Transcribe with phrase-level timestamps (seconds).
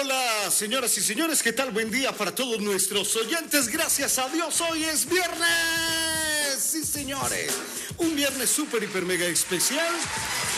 [0.00, 1.70] Hola, señoras y señores, ¿qué tal?
[1.70, 3.68] Buen día para todos nuestros oyentes.
[3.68, 6.58] Gracias a Dios, hoy es viernes.
[6.58, 7.52] Sí, señores.
[7.98, 9.94] Un viernes súper, hiper, mega especial.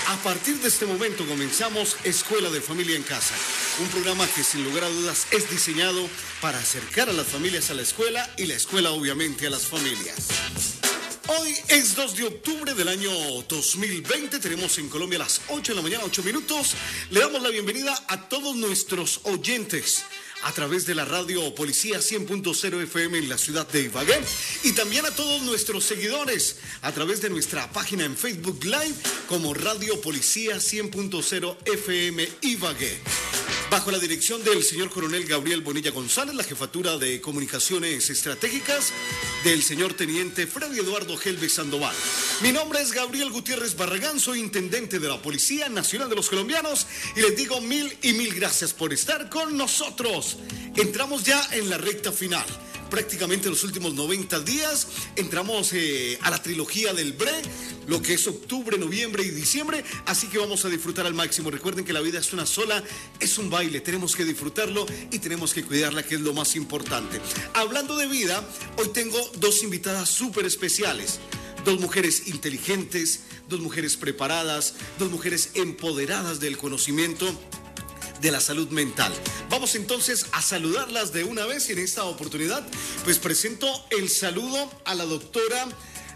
[0.09, 3.35] A partir de este momento comenzamos Escuela de Familia en Casa.
[3.79, 6.09] Un programa que sin lugar a dudas es diseñado
[6.41, 10.86] para acercar a las familias a la escuela y la escuela obviamente a las familias.
[11.29, 13.11] Hoy es 2 de octubre del año
[13.49, 14.38] 2020.
[14.38, 16.75] Tenemos en Colombia las 8 de la mañana, 8 minutos.
[17.11, 20.05] Le damos la bienvenida a todos nuestros oyentes
[20.43, 24.21] a través de la radio Policía 100.0 FM en la ciudad de Ibagué
[24.63, 28.95] y también a todos nuestros seguidores a través de nuestra página en Facebook Live
[29.29, 33.01] como Radio Policía 100.0 FM Ibagué.
[33.71, 38.93] Bajo la dirección del señor coronel Gabriel Bonilla González, la jefatura de comunicaciones estratégicas
[39.43, 41.95] del señor teniente Freddy Eduardo Gelbe Sandoval.
[42.43, 46.87] Mi nombre es Gabriel Gutiérrez Barragán, soy intendente de la Policía Nacional de los Colombianos
[47.16, 50.36] y les digo mil y mil gracias por estar con nosotros.
[50.77, 52.47] Entramos ya en la recta final
[52.88, 54.88] prácticamente los últimos 90 días.
[55.16, 57.43] Entramos eh, a la trilogía del BRE,
[57.87, 61.51] lo que es octubre, noviembre y diciembre, así que vamos a disfrutar al máximo.
[61.51, 62.83] Recuerden que la vida es una sola,
[63.21, 67.20] es un baile, tenemos que disfrutarlo y tenemos que cuidarla, que es lo más importante.
[67.55, 68.42] Hablando de vida,
[68.78, 71.20] hoy tengo dos invitadas súper especiales.
[71.64, 77.27] Dos mujeres inteligentes, dos mujeres preparadas, dos mujeres empoderadas del conocimiento
[78.20, 79.12] de la salud mental.
[79.50, 82.67] Vamos entonces a saludarlas de una vez y en esta oportunidad
[83.05, 85.67] pues presento el saludo a la doctora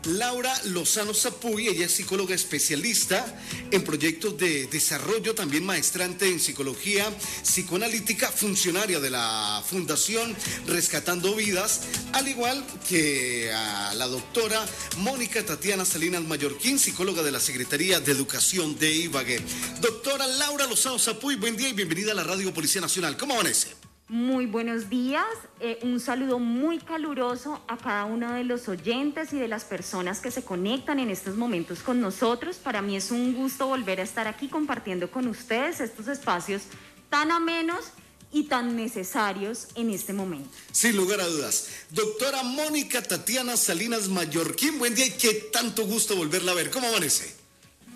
[0.04, 3.38] Laura Lozano Zapuy, ella es psicóloga especialista
[3.70, 7.06] en proyectos de desarrollo, también maestrante en psicología
[7.42, 10.34] psicoanalítica, funcionaria de la Fundación
[10.66, 14.64] Rescatando Vidas, al igual que a la doctora
[14.98, 19.40] Mónica Tatiana Salinas Mallorquín, psicóloga de la Secretaría de Educación de Ibagué.
[19.80, 23.16] Doctora Laura Lozano Zapuy, buen día y bienvenida a la Radio Policía Nacional.
[23.16, 23.79] ¿Cómo amanece?
[24.10, 25.24] Muy buenos días,
[25.60, 30.18] eh, un saludo muy caluroso a cada uno de los oyentes y de las personas
[30.18, 32.56] que se conectan en estos momentos con nosotros.
[32.56, 36.62] Para mí es un gusto volver a estar aquí compartiendo con ustedes estos espacios
[37.08, 37.84] tan amenos
[38.32, 40.50] y tan necesarios en este momento.
[40.72, 41.68] Sin lugar a dudas.
[41.90, 46.72] Doctora Mónica Tatiana Salinas Mallorquín, buen día y qué tanto gusto volverla a ver.
[46.72, 47.39] ¿Cómo amanece?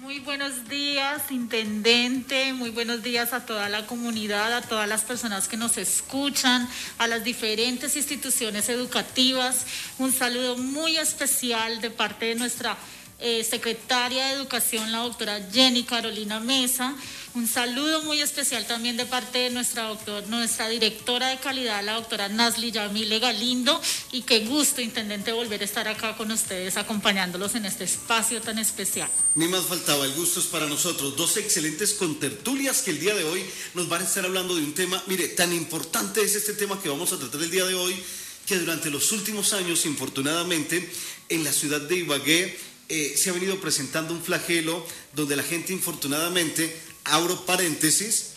[0.04, 2.52] Muy buenos días, intendente.
[2.52, 7.06] Muy buenos días a toda la comunidad, a todas las personas que nos escuchan, a
[7.06, 9.64] las diferentes instituciones educativas.
[9.98, 12.76] Un saludo muy especial de parte de nuestra
[13.18, 16.94] eh, secretaria de Educación, la doctora Jenny Carolina Mesa.
[17.34, 21.94] Un saludo muy especial también de parte de nuestra, doctor, nuestra directora de calidad, la
[21.94, 23.80] doctora Nasli Yamile Galindo.
[24.12, 28.60] Y qué gusto, intendente, volver a estar acá con ustedes, acompañándolos en este espacio tan
[28.60, 29.10] especial.
[29.34, 31.16] Ni más faltaba, el gusto es para nosotros.
[31.16, 34.72] Dos excelentes contertulias que el día de hoy nos van a estar hablando de un
[34.72, 38.00] tema, mire, tan importante es este tema que vamos a tratar el día de hoy,
[38.46, 40.88] que durante los últimos años, infortunadamente,
[41.28, 42.56] en la ciudad de Ibagué,
[42.88, 48.32] eh, se ha venido presentando un flagelo donde la gente infortunadamente, abro paréntesis,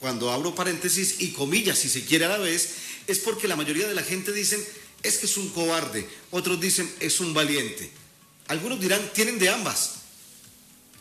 [0.00, 2.74] cuando abro paréntesis y comillas si se quiere a la vez,
[3.06, 4.62] es porque la mayoría de la gente dicen
[5.02, 7.90] es que es un cobarde, otros dicen es un valiente.
[8.48, 10.01] Algunos dirán tienen de ambas,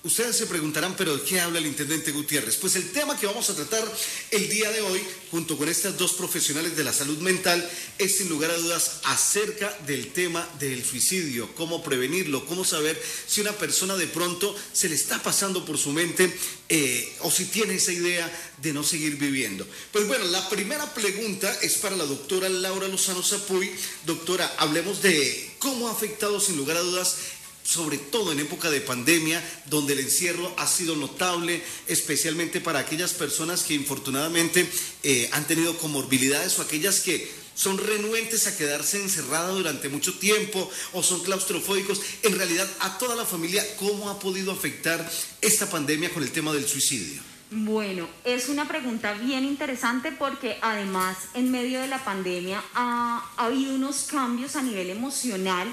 [0.04, 2.56] Ustedes se preguntarán, pero ¿de qué habla el intendente Gutiérrez?
[2.56, 3.84] Pues el tema que vamos a tratar
[4.32, 7.70] el día de hoy, junto con estas dos profesionales de la salud mental,
[8.00, 13.42] es sin lugar a dudas acerca del tema del suicidio, cómo prevenirlo, cómo saber si
[13.42, 16.36] una persona de pronto se le está pasando por su mente
[16.68, 19.68] eh, o si tiene esa idea de no seguir viviendo.
[19.92, 23.70] Pues bueno, la primera pregunta es para la doctora Laura Lozano Zapuy.
[24.08, 27.18] Doctora, hablemos de cómo ha afectado sin lugar a dudas
[27.64, 33.14] sobre todo en época de pandemia, donde el encierro ha sido notable, especialmente para aquellas
[33.14, 34.70] personas que infortunadamente
[35.04, 40.70] eh, han tenido comorbilidades o aquellas que son renuentes a quedarse encerradas durante mucho tiempo
[40.94, 42.02] o son claustrofóbicos.
[42.24, 45.10] En realidad, a toda la familia, ¿cómo ha podido afectar
[45.42, 47.22] esta pandemia con el tema del suicidio?
[47.54, 53.46] Bueno, es una pregunta bien interesante porque además en medio de la pandemia ha, ha
[53.46, 55.68] habido unos cambios a nivel emocional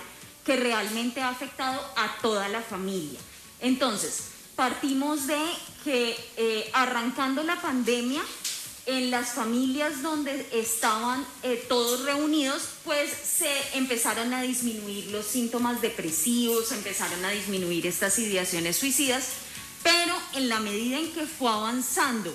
[0.48, 3.20] que realmente ha afectado a toda la familia.
[3.60, 5.38] Entonces, partimos de
[5.84, 8.22] que eh, arrancando la pandemia,
[8.86, 15.82] en las familias donde estaban eh, todos reunidos, pues se empezaron a disminuir los síntomas
[15.82, 19.26] depresivos, empezaron a disminuir estas ideaciones suicidas,
[19.82, 22.34] pero en la medida en que fue avanzando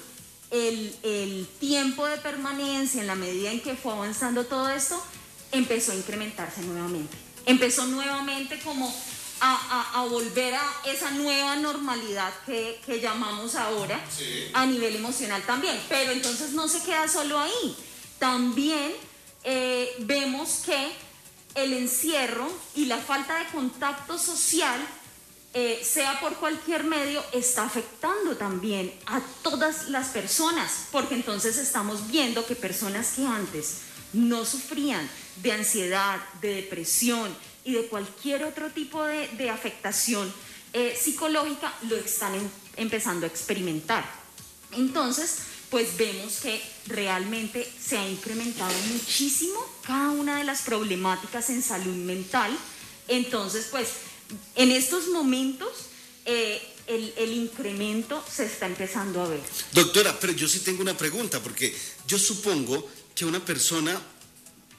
[0.52, 5.04] el, el tiempo de permanencia, en la medida en que fue avanzando todo esto,
[5.52, 8.94] empezó a incrementarse nuevamente empezó nuevamente como
[9.46, 14.00] a, volver a esa nueva normalidad que, llamamos ahora
[14.54, 15.80] a nivel emocional también.
[15.90, 17.76] Pero entonces no se queda solo ahí.
[18.20, 18.94] También
[19.44, 20.92] eh, vemos que
[21.56, 24.80] el encierro y la falta de contacto social,
[25.54, 32.08] eh, sea por cualquier medio, está afectando también a todas las personas, porque entonces estamos
[32.08, 33.80] viendo que personas que antes
[34.14, 35.08] no sufrían
[35.38, 37.36] de ansiedad, de depresión
[37.66, 40.32] y de cualquier otro tipo de, afectación
[40.74, 44.04] eh, psicológica, lo están em, empezando a experimentar.
[44.72, 45.38] Entonces,
[45.70, 51.96] pues vemos que realmente se ha incrementado muchísimo cada una de las problemáticas en salud
[51.96, 52.56] mental.
[53.08, 53.90] Entonces, pues
[54.56, 55.70] en estos momentos
[56.26, 59.40] eh, el, incremento se está empezando a ver.
[59.72, 61.74] Doctora, pero yo sí tengo una pregunta, porque
[62.08, 64.00] yo supongo que una persona,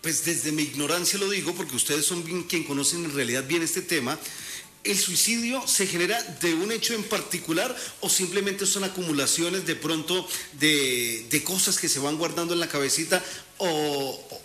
[0.04, 3.62] pues desde mi ignorancia lo digo, porque ustedes son bien, quien conocen en realidad bien
[3.62, 4.18] este tema,
[4.84, 10.28] ¿El suicidio se genera de un hecho en particular o simplemente son acumulaciones de pronto
[10.60, 13.24] de, cosas que se van guardando en la cabecita
[13.56, 14.42] o,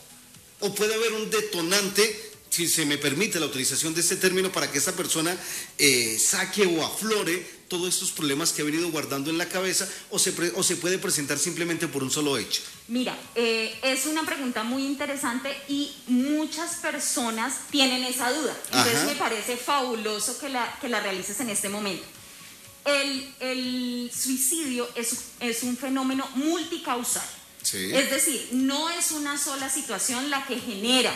[0.61, 4.71] o puede haber un detonante si se me permite la utilización de este término, para
[4.71, 5.37] que esa persona
[5.77, 10.19] eh, saque o aflore todos estos problemas que ha venido guardando en la cabeza o
[10.19, 12.61] se, o se puede presentar simplemente por un solo hecho?
[12.87, 18.57] Mira, eh, es una pregunta muy interesante y muchas personas tienen esa duda.
[18.71, 22.03] Entonces me parece fabuloso que la, que la realices en este momento.
[22.85, 27.27] El, el suicidio es, es, un fenómeno multicausal.
[27.61, 31.13] Es decir, no es una sola situación la que genera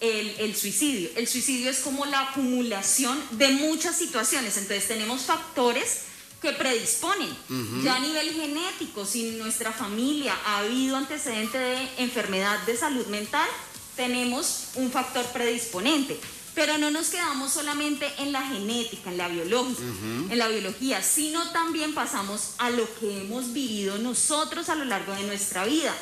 [0.00, 1.10] el, suicidio.
[1.16, 4.56] El suicidio es como la acumulación de muchas situaciones.
[4.56, 6.02] Entonces tenemos factores
[6.40, 7.34] que predisponen.
[7.82, 13.06] Ya a nivel genético, si en nuestra familia ha habido antecedente de enfermedad de salud
[13.06, 13.48] mental,
[13.96, 16.18] tenemos un factor predisponente.
[16.54, 19.82] Pero no nos quedamos solamente en la genética, en la biológica,
[20.28, 25.12] en la biología, sino también pasamos a lo que hemos vivido nosotros a lo largo
[25.14, 25.94] de nuestra vida.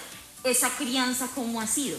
[0.45, 1.99] Esa crianza, ¿cómo ha sido?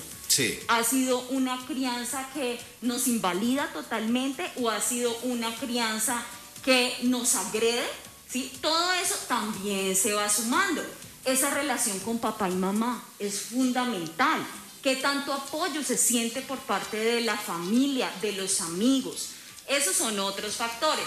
[0.67, 6.23] ¿Ha sido una crianza que nos invalida totalmente o ha sido una crianza
[6.63, 7.85] que nos agrede?
[8.29, 8.51] ¿Sí?
[8.61, 10.83] Todo eso también se va sumando.
[11.25, 14.45] Esa relación con papá y mamá es fundamental.
[14.83, 19.29] ¿Qué tanto apoyo se siente por parte de la familia, de los amigos?
[19.67, 21.05] Esos son otros factores.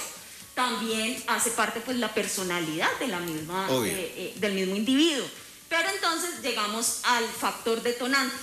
[0.54, 5.26] También hace parte pues la personalidad de la misma, eh, eh, del mismo individuo.
[5.68, 8.34] Pero entonces llegamos al factor detonante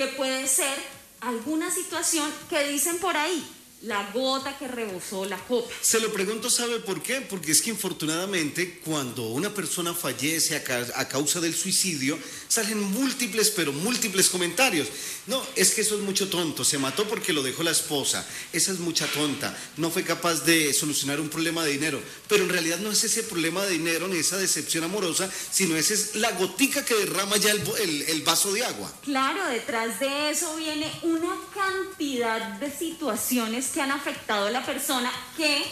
[0.00, 0.74] que puede ser
[1.20, 3.46] alguna situación que dicen por ahí,
[3.82, 5.72] la gota que rebosó la copa.
[5.80, 7.22] Se lo pregunto, ¿sabe por qué?
[7.22, 13.72] Porque es que infortunadamente cuando una persona fallece a, causa del suicidio, salen múltiples, pero
[13.72, 14.88] múltiples comentarios.
[15.26, 18.72] No, es que eso es mucho tonto, se mató porque lo dejó la esposa, esa
[18.72, 22.78] es mucha tonta, no fue capaz de solucionar un problema de dinero, pero en realidad
[22.78, 26.84] no es ese problema de dinero ni esa decepción amorosa, sino esa es la gotica
[26.84, 28.92] que derrama ya el, el vaso de agua.
[29.04, 35.10] Claro, detrás de eso viene una cantidad de situaciones que han afectado a la persona
[35.36, 35.64] que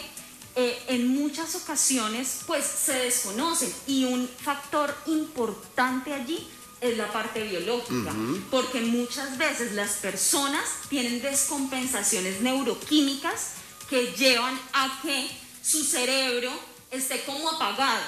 [0.55, 6.47] eh, en muchas ocasiones pues se desconocen y un factor importante allí
[6.81, 8.13] es la parte biológica,
[8.49, 13.51] porque muchas veces las personas tienen descompensaciones neuroquímicas
[13.89, 15.29] que llevan a que
[15.61, 16.51] su cerebro
[16.89, 18.01] esté como apagado,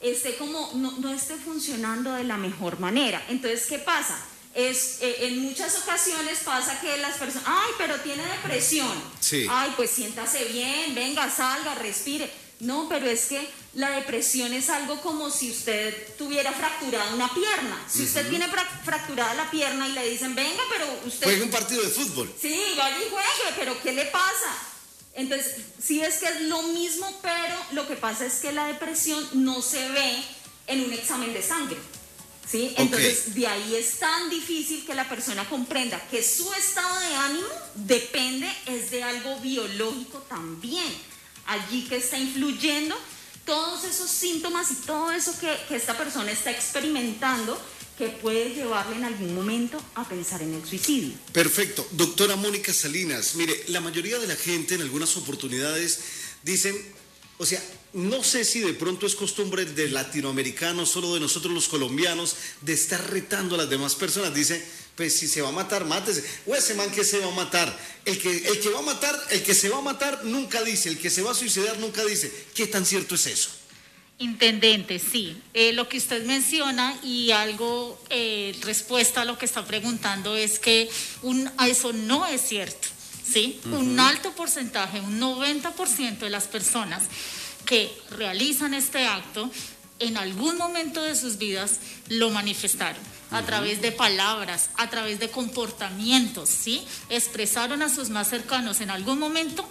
[0.00, 3.22] esté como no, no esté funcionando de la mejor manera.
[3.28, 4.16] Entonces, ¿qué pasa?
[4.54, 8.92] Es, eh, en muchas ocasiones pasa que las personas, ay, pero tiene depresión.
[9.20, 9.46] Sí.
[9.50, 12.30] Ay, pues siéntase bien, venga, salga, respire.
[12.60, 17.84] No, pero es que la depresión es algo como si usted tuviera fracturada una pierna.
[17.88, 18.46] Si usted tiene
[18.84, 21.26] fracturada la pierna y le dicen, venga, pero usted...
[21.26, 22.32] Juegue un partido de fútbol.
[22.40, 24.56] Sí, vaya y juegue, pero ¿qué le pasa?
[25.14, 29.28] Entonces, sí es que es lo mismo, pero lo que pasa es que la depresión
[29.32, 30.22] no se ve
[30.68, 31.76] en un examen de sangre.
[32.50, 32.74] ¿Sí?
[32.76, 37.48] Entonces, de ahí es tan difícil que la persona comprenda que su estado de ánimo
[37.74, 40.92] depende, es de algo biológico también.
[41.46, 42.96] Allí que está influyendo
[43.44, 47.60] todos esos síntomas y todo eso que, que esta persona está experimentando
[47.98, 51.14] que puede llevarle en algún momento a pensar en el suicidio.
[51.32, 51.86] Perfecto.
[51.92, 56.00] Doctora Mónica Salinas, mire, la mayoría de la gente en algunas oportunidades
[56.42, 56.76] dicen,
[57.38, 57.62] o sea,
[57.94, 62.72] no sé si de pronto es costumbre de latinoamericanos, solo de nosotros los colombianos, de
[62.72, 64.34] estar retando a las demás personas.
[64.34, 64.64] Dice,
[64.96, 66.24] pues si se va a matar, mátese.
[66.46, 67.78] O ese man que se va a matar.
[68.04, 70.88] El que, el que va a matar, el que se va a matar nunca dice,
[70.88, 72.32] el que se va a suicidar nunca dice.
[72.54, 73.50] ¿Qué tan cierto es eso?
[74.18, 75.40] Intendente, sí.
[75.54, 80.58] Eh, lo que usted menciona y algo, eh, respuesta a lo que está preguntando es
[80.58, 80.88] que
[81.22, 82.88] un, eso no es cierto.
[83.24, 83.60] ¿sí?
[83.72, 87.04] Un alto porcentaje, un 90% de las personas
[87.64, 89.50] que realizan este acto
[89.98, 95.30] en algún momento de sus vidas lo manifestaron a través de palabras, a través de
[95.30, 96.84] comportamientos, ¿sí?
[97.08, 99.68] Expresaron a sus más cercanos en algún momento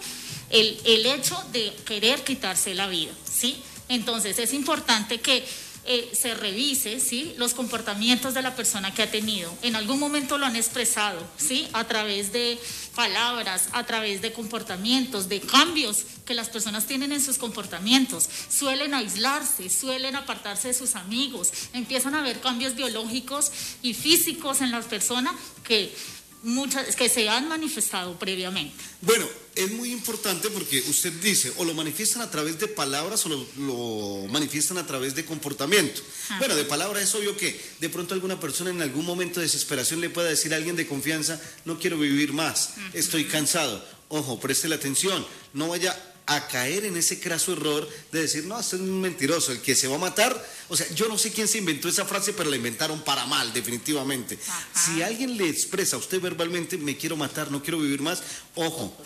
[0.50, 3.62] el, el hecho de querer quitarse la vida, ¿sí?
[3.88, 5.44] Entonces es importante que
[5.86, 7.34] eh, se revise ¿sí?
[7.36, 9.52] los comportamientos de la persona que ha tenido.
[9.62, 11.68] En algún momento lo han expresado, ¿sí?
[11.72, 12.58] a través de
[12.94, 18.28] palabras, a través de comportamientos, de cambios que las personas tienen en sus comportamientos.
[18.48, 24.70] Suelen aislarse, suelen apartarse de sus amigos, empiezan a haber cambios biológicos y físicos en
[24.70, 25.94] las personas que
[26.44, 28.76] muchas que se han manifestado previamente.
[29.00, 33.28] Bueno, es muy importante porque usted dice, o lo manifiestan a través de palabras o
[33.28, 36.00] lo, manifiestan a través de comportamiento.
[36.38, 40.00] Bueno, de palabra es obvio que de pronto alguna persona en algún momento de desesperación
[40.00, 43.84] le pueda decir a alguien de confianza, no quiero vivir más, estoy cansado.
[44.08, 48.58] Ojo, preste la atención, no vaya a caer en ese craso error de decir, no,
[48.58, 50.42] este es un mentiroso, el que se va a matar.
[50.68, 53.52] O sea, yo no sé quién se inventó esa frase, pero la inventaron para mal,
[53.52, 54.38] definitivamente.
[54.74, 58.22] Si alguien le expresa a usted verbalmente, me quiero matar, no quiero vivir más,
[58.54, 58.96] ojo,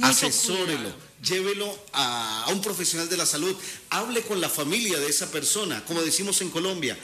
[0.00, 3.54] asesórelo, llévelo a, un profesional de la salud,
[3.90, 6.96] hable con la familia de esa persona, como decimos en Colombia,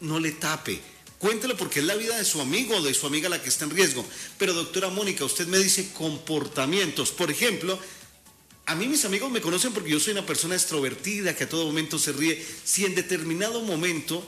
[0.00, 0.80] no le tape.
[1.18, 3.66] Cuéntelo porque es la vida de su amigo o de su amiga la que está
[3.66, 4.06] en riesgo.
[4.38, 7.10] Pero doctora Mónica, usted me dice comportamientos.
[7.10, 7.78] Por ejemplo,
[8.70, 11.66] a mí mis amigos me conocen porque yo soy una persona extrovertida que a todo
[11.66, 12.40] momento se ríe.
[12.64, 14.24] Si en determinado momento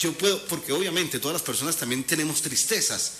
[0.00, 3.18] yo puedo, porque obviamente todas las personas también tenemos tristezas.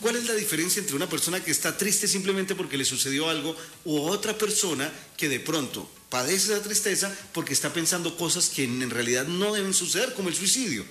[0.00, 3.54] ¿Cuál es la diferencia entre una persona que está triste simplemente porque le sucedió algo
[3.84, 8.90] u otra persona que de pronto padece esa tristeza porque está pensando cosas que en
[8.90, 10.84] realidad no deben suceder, como el suicidio?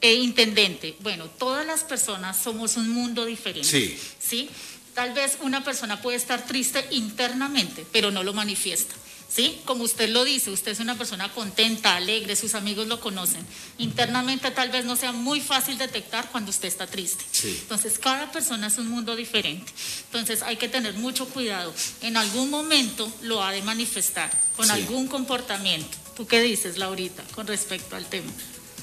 [0.00, 3.68] E intendente, bueno, todas las personas somos un mundo diferente.
[3.68, 3.98] Sí.
[4.20, 4.48] ¿sí?
[4.94, 8.94] Tal vez una persona puede estar triste internamente, pero no lo manifiesta.
[9.34, 9.60] ¿sí?
[9.64, 13.44] Como usted lo dice, usted es una persona contenta, alegre, sus amigos lo conocen.
[13.78, 17.24] Internamente tal vez no sea muy fácil detectar cuando usted está triste.
[17.44, 19.72] Entonces, cada persona es un mundo diferente.
[20.06, 21.72] Entonces, hay que tener mucho cuidado.
[22.02, 25.96] En algún momento lo ha de manifestar con algún comportamiento.
[26.16, 28.30] ¿Tú qué dices, Laurita, con respecto al tema?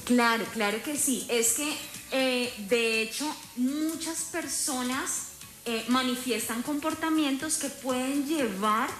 [0.04, 1.24] Claro, claro que sí.
[1.28, 1.72] Es que,
[2.10, 3.24] eh, de hecho,
[3.56, 5.29] muchas personas
[5.70, 8.90] eh, manifiestan comportamientos que pueden llevar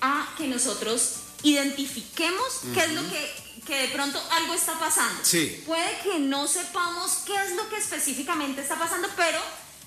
[0.00, 5.24] a que nosotros identifiquemos qué es lo que, que, de pronto algo está pasando.
[5.24, 5.64] Sí.
[5.66, 9.40] Puede que no sepamos qué es lo que específicamente está pasando, pero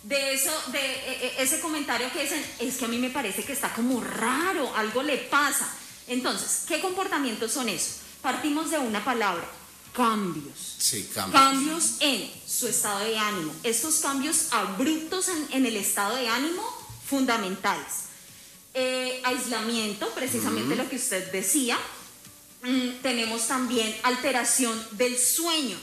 [0.04, 3.46] de eso, de e, e, ese comentario que dicen, es que a mí me parece
[3.46, 5.74] que está como raro, algo le pasa.
[6.08, 8.00] Entonces, ¿qué comportamientos son esos?
[8.22, 9.48] Partimos de una palabra,
[9.96, 10.76] cambios.
[10.78, 11.42] Sí, cambios.
[11.42, 13.54] Cambios en su estado de ánimo.
[13.64, 16.64] Estos cambios abruptos en, en el estado de ánimo
[17.06, 18.06] fundamentales.
[18.74, 21.78] Eh, aislamiento, precisamente lo que usted decía.
[22.64, 25.78] Mm, tenemos también alteración del sueño.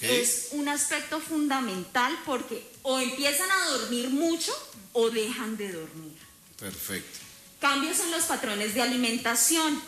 [0.00, 4.52] Es un aspecto fundamental porque o empiezan a dormir mucho
[4.92, 6.16] o dejan de dormir.
[6.58, 7.18] Perfecto.
[7.58, 9.82] Cambios en los patrones de alimentación.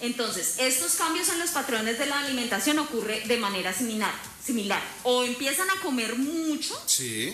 [0.00, 4.14] Entonces, estos cambios en los patrones de la alimentación ocurre de manera similar,
[4.44, 4.82] similar.
[5.02, 6.74] O empiezan a comer mucho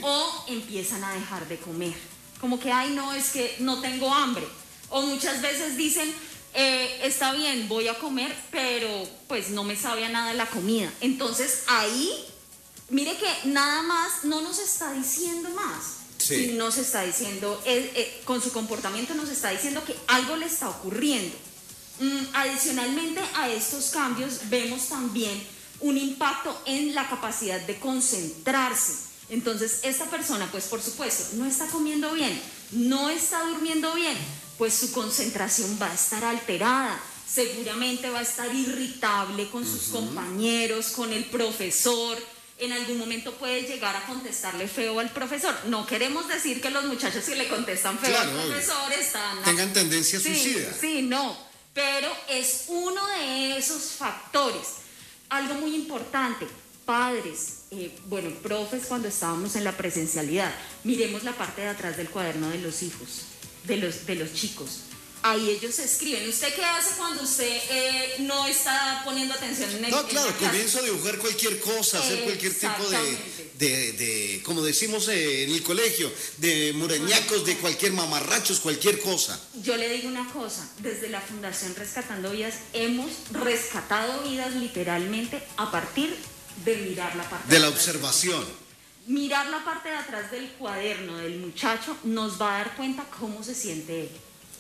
[0.03, 1.95] o empiezan a dejar de comer
[2.41, 4.47] como que, ay, no, es que no tengo hambre.
[4.91, 6.13] O muchas veces dicen,
[6.55, 10.93] eh, está bien, voy a comer, pero pues no me sabe a nada la comida.
[11.01, 12.11] Entonces ahí,
[12.91, 15.97] mire que nada más no nos está diciendo más.
[16.19, 16.53] Sí.
[16.55, 20.69] Nos está diciendo, eh, eh, con su comportamiento nos está diciendo que algo le está
[20.69, 21.37] ocurriendo.
[21.99, 25.43] Mm, adicionalmente a estos cambios vemos también
[25.81, 28.95] un impacto en la capacidad de concentrarse.
[29.29, 32.41] Entonces, esta persona, pues por supuesto, no está comiendo bien,
[32.73, 34.17] no está durmiendo bien,
[34.59, 36.99] pues su concentración va a estar alterada,
[37.29, 42.17] seguramente va a estar irritable con sus compañeros, con el profesor,
[42.59, 45.55] en algún momento puede llegar a contestarle feo al profesor.
[45.67, 49.43] No queremos decir que los muchachos si le contestan feo al profesor están...
[49.43, 50.73] Tengan tendencia suicida.
[50.81, 51.37] Sí, no,
[51.76, 54.66] pero es uno de esos factores.
[55.28, 56.47] Algo muy importante,
[56.87, 60.50] padres, eh, bueno, profes cuando estábamos en la presencialidad,
[60.85, 63.26] miremos la parte de atrás del cuaderno de los hijos,
[63.64, 64.86] de los, de los chicos.
[65.28, 66.28] Ahí ellos escriben.
[66.28, 70.78] ¿Usted qué hace cuando usted eh, no está poniendo atención en el No, claro, comienzo
[70.78, 72.88] a dibujar cualquier cosa, hacer cualquier tipo
[73.59, 79.40] de, de, como decimos eh, en el colegio, de mureñacos, de cualquier mamarrachos, cualquier cosa.
[79.64, 85.73] Yo le digo una cosa, desde la Fundación Rescatando Vidas hemos rescatado vidas literalmente a
[85.73, 86.16] partir
[86.64, 87.52] de mirar la parte.
[87.52, 88.45] De la observación.
[89.09, 93.42] mirar la parte de atrás del cuaderno del muchacho nos va a dar cuenta cómo
[93.42, 94.11] se siente él,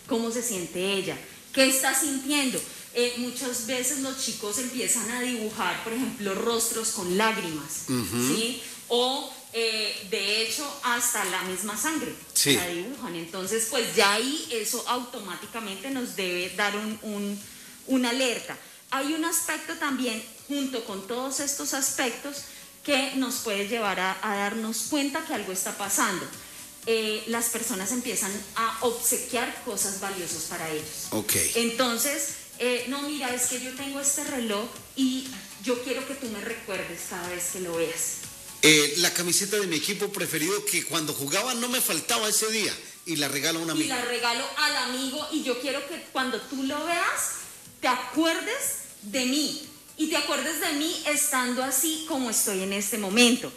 [0.06, 1.16] cómo se siente ella,
[1.52, 2.60] qué está sintiendo.
[2.94, 8.62] Eh, muchas veces los chicos empiezan a dibujar, por ejemplo, rostros con lágrimas, ¿sí?
[8.88, 13.16] O eh, de hecho hasta la misma sangre la dibujan.
[13.16, 17.38] Entonces, pues ya ahí eso automáticamente nos debe dar un,
[17.86, 18.56] una alerta.
[18.90, 22.44] Hay un aspecto también, junto con todos estos aspectos,
[22.84, 26.24] que nos puede llevar a, darnos cuenta que algo está pasando.
[26.86, 31.08] Eh, las personas empiezan a obsequiar cosas valiosas para ellos.
[31.10, 31.32] Ok.
[31.56, 32.28] Entonces,
[32.58, 35.26] eh, no, mira, es que yo tengo este reloj y
[35.64, 38.18] yo quiero que tú me recuerdes cada vez que lo veas.
[38.62, 42.72] Eh, la camiseta de mi equipo preferido que cuando jugaba no me faltaba ese día
[43.04, 43.84] y la regalo a un amigo.
[43.84, 47.36] Y la regalo al amigo y yo quiero que cuando tú lo veas
[47.80, 52.98] te acuerdes de mí y te acuerdes de mí estando así como estoy en este
[52.98, 53.52] momento.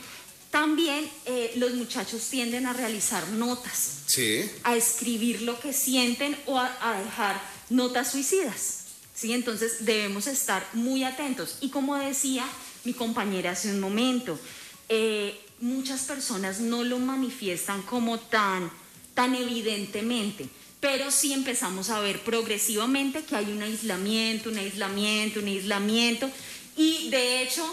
[0.51, 4.49] También eh, los muchachos tienden a realizar notas, sí.
[4.63, 8.85] a escribir lo que sienten o a, dejar notas suicidas.
[9.13, 9.33] ¿sí?
[9.33, 11.57] Entonces debemos estar muy atentos.
[11.61, 12.45] Y como decía
[12.83, 14.39] mi compañera hace un momento,
[14.87, 18.71] eh, muchas personas no lo manifiestan como tan,
[19.13, 25.47] tan evidentemente pero sí empezamos a ver progresivamente que hay un aislamiento, un aislamiento, un
[25.47, 26.29] aislamiento.
[26.77, 27.63] Y de hecho,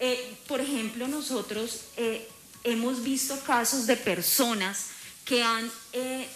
[0.00, 2.28] eh, por ejemplo, nosotros eh,
[2.64, 4.86] hemos visto casos de personas
[5.24, 6.26] que han eh,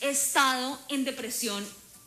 [0.00, 1.66] estado en depresión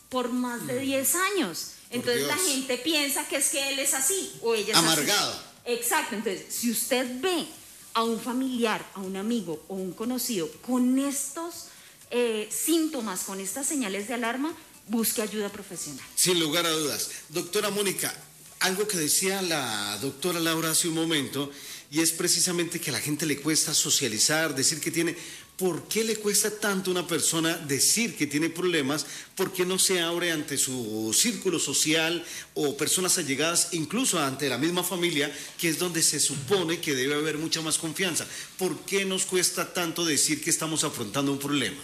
[0.09, 1.17] por más de 10 mm.
[1.17, 1.71] años.
[1.89, 5.51] Entonces la gente piensa que es que él es así o ella es Amargado.
[5.65, 6.15] Exacto.
[6.15, 7.45] Entonces, si usted ve
[7.93, 11.65] a un familiar, a un amigo o un conocido con estos
[12.09, 14.53] eh, síntomas, con estas señales de alarma,
[14.87, 16.05] busque ayuda profesional.
[16.15, 17.09] Sin lugar a dudas.
[17.29, 18.13] Doctora Mónica,
[18.61, 21.51] algo que decía la doctora Laura hace un momento,
[21.91, 25.15] y es precisamente que a la gente le cuesta socializar, decir que tiene...
[25.57, 29.05] ¿Por qué le cuesta tanto a una persona decir que tiene problemas?
[29.35, 32.25] ¿Por qué no se abre ante su círculo social
[32.55, 37.13] o personas allegadas, incluso ante la misma familia, que es donde se supone que debe
[37.13, 38.25] haber mucha más confianza?
[38.57, 41.77] ¿Por qué nos cuesta tanto decir que estamos afrontando un problema?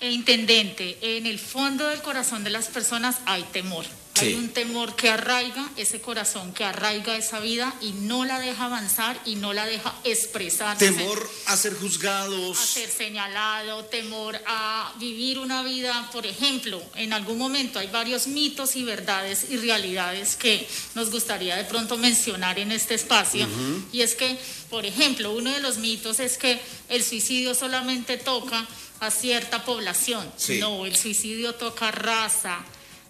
[0.00, 3.84] E intendente, en el fondo del corazón de las personas hay temor.
[4.20, 8.66] Hay un temor que arraiga ese corazón, que arraiga esa vida y no la deja
[8.66, 10.78] avanzar y no la deja expresar.
[10.78, 12.58] Temor a ser juzgados.
[12.58, 18.26] A ser señalado, temor a vivir una vida, por ejemplo, en algún momento hay varios
[18.26, 23.46] mitos y verdades y realidades que nos gustaría de pronto mencionar en este espacio.
[23.92, 28.66] Y es que, por ejemplo, uno de los mitos es que el suicidio solamente toca
[29.00, 30.30] a cierta población.
[30.60, 32.58] No, el suicidio toca raza,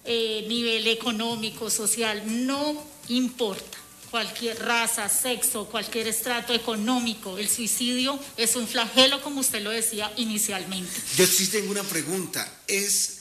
[0.04, 3.78] eh, nivel económico, social, no importa.
[4.10, 10.12] Cualquier raza, sexo, cualquier estrato económico, el suicidio es un flagelo, como usted lo decía
[10.16, 10.90] inicialmente.
[11.16, 12.60] Yo sí tengo una pregunta.
[12.66, 13.20] Es,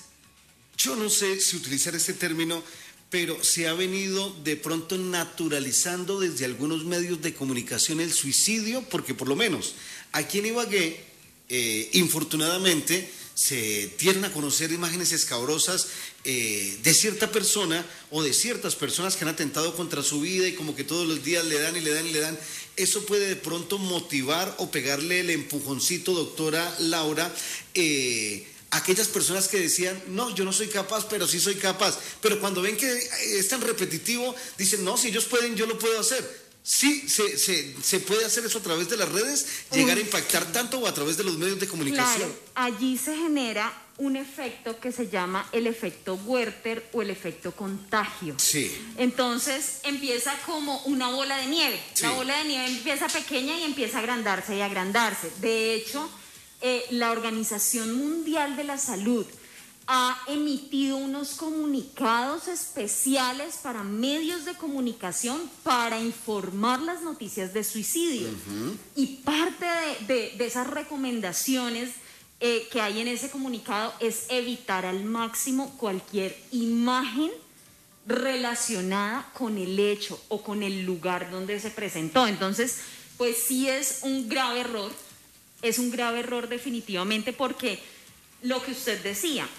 [0.77, 2.63] yo no sé si utilizar este término,
[3.09, 9.13] pero se ha venido de pronto naturalizando desde algunos medios de comunicación el suicidio, porque
[9.13, 9.75] por lo menos
[10.11, 11.03] aquí en Ibagué
[11.49, 15.87] eh, infortunadamente se tienden a conocer imágenes escabrosas
[16.25, 20.55] eh, de cierta persona o de ciertas personas que han atentado contra su vida y
[20.55, 22.37] como que todos los días le dan y le dan y le dan.
[22.75, 27.33] Eso puede de pronto motivar o pegarle el empujoncito, doctora Laura.
[27.75, 31.97] Eh, aquellas personas que decían, no, yo no soy capaz, pero sí soy capaz.
[32.21, 35.97] Pero cuando ven que es tan repetitivo, dicen, no, si ellos pueden, yo lo puedo
[35.97, 36.38] hacer.
[36.61, 40.51] Sí, se, se, se, puede hacer eso a través de las redes, llegar a impactar
[40.51, 42.29] tanto o a través de los medios de comunicación.
[42.29, 47.51] Claro, allí se genera un efecto que se llama el efecto Werther o el efecto
[47.51, 48.35] contagio.
[48.37, 48.71] Sí.
[48.97, 51.79] Entonces empieza como una bola de nieve.
[52.01, 55.31] La bola de nieve empieza pequeña y empieza a agrandarse y agrandarse.
[55.41, 56.09] De hecho,
[56.61, 59.25] eh, la Organización Mundial de la Salud
[59.91, 68.29] ha emitido unos comunicados especiales para medios de comunicación para informar las noticias de suicidio.
[68.95, 69.65] Y parte
[70.07, 71.89] de, esas recomendaciones
[72.39, 77.31] eh, que hay en ese comunicado es evitar al máximo cualquier imagen
[78.05, 82.27] relacionada con el hecho o con el lugar donde se presentó.
[82.27, 82.77] Entonces,
[83.17, 84.91] pues sí es un grave error,
[85.63, 87.79] es un grave error definitivamente porque
[88.43, 89.49] lo que usted decía,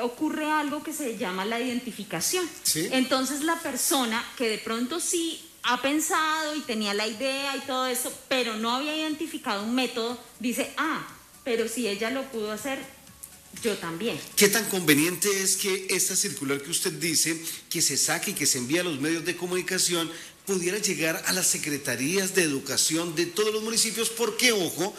[0.00, 2.48] ocurre algo que se llama la identificación.
[2.74, 7.86] Entonces la persona que de pronto sí ha pensado y tenía la idea y todo
[7.86, 11.06] eso, pero no había identificado un método, dice, ah,
[11.44, 12.78] pero si ella lo pudo hacer,
[13.62, 14.18] yo también.
[14.36, 18.46] ¿Qué tan conveniente es que esta circular que usted dice, que se saque y que
[18.46, 20.10] se envíe a los medios de comunicación,
[20.46, 24.94] pudiera llegar a las secretarías de educación de todos los municipios, porque, ojo,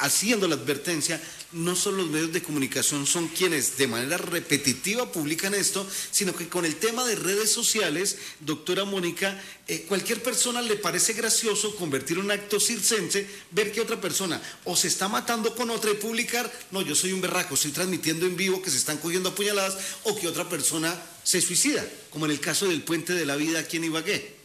[0.00, 1.20] haciendo la advertencia,
[1.52, 6.48] no solo los medios de comunicación son quienes de manera repetitiva publican esto, sino que
[6.48, 12.18] con el tema de redes sociales, doctora Mónica, eh, cualquier persona le parece gracioso convertir
[12.18, 16.50] un acto circense, ver que otra persona o se está matando con otra y publicar,
[16.70, 20.18] no, yo soy un berraco, estoy transmitiendo en vivo que se están cogiendo apuñaladas, o
[20.18, 23.76] que otra persona se suicida, como en el caso del puente de la vida aquí
[23.76, 24.39] en Ibagué.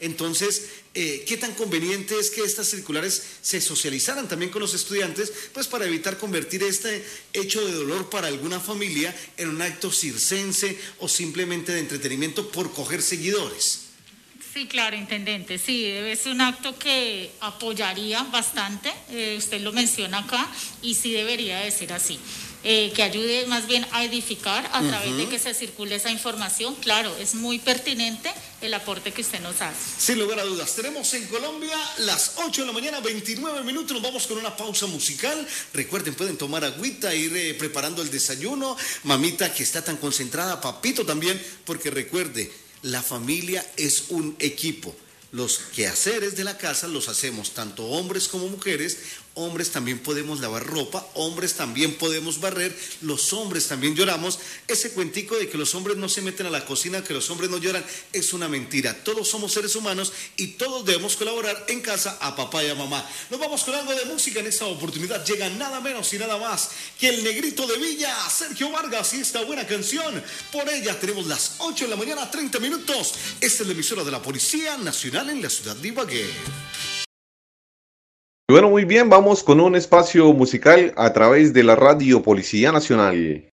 [0.00, 5.32] Entonces, eh, ¿qué tan conveniente es que estas circulares se socializaran también con los estudiantes?
[5.52, 10.78] Pues para evitar convertir este hecho de dolor para alguna familia en un acto circense
[11.00, 13.88] o simplemente de entretenimiento por coger seguidores.
[14.54, 15.58] Sí, claro, intendente.
[15.58, 20.48] Sí, es un acto que apoyaría bastante, eh, usted lo menciona acá,
[20.80, 22.18] y sí debería de ser así.
[22.64, 26.74] Eh, que ayude más bien a edificar a través de que se circule esa información.
[26.76, 29.76] Claro, es muy pertinente el aporte que usted nos hace.
[29.98, 34.02] Sin lugar a dudas, tenemos en Colombia las 8 de la mañana, 29 minutos, nos
[34.02, 35.46] vamos con una pausa musical.
[35.72, 38.76] Recuerden, pueden tomar agüita, ir eh, preparando el desayuno.
[39.04, 42.50] Mamita que está tan concentrada, papito también, porque recuerde,
[42.82, 44.94] la familia es un equipo.
[45.30, 48.96] Los quehaceres de la casa los hacemos tanto hombres como mujeres
[49.38, 54.38] hombres también podemos lavar ropa, hombres también podemos barrer, los hombres también lloramos.
[54.66, 57.48] Ese cuentico de que los hombres no se meten a la cocina, que los hombres
[57.48, 59.04] no lloran, es una mentira.
[59.04, 63.08] Todos somos seres humanos y todos debemos colaborar en casa a papá y a mamá.
[63.30, 65.24] Nos vamos con algo de música en esta oportunidad.
[65.24, 69.42] Llega nada menos y nada más que el negrito de Villa, Sergio Vargas y esta
[69.44, 70.22] buena canción.
[70.50, 73.14] Por ella tenemos las 8 de la mañana, 30 minutos.
[73.40, 76.97] Esta es la emisora de la Policía Nacional en la ciudad de Ibagué.
[78.50, 83.50] Bueno, muy bien, vamos con un espacio musical a través de la Radio Policía Nacional.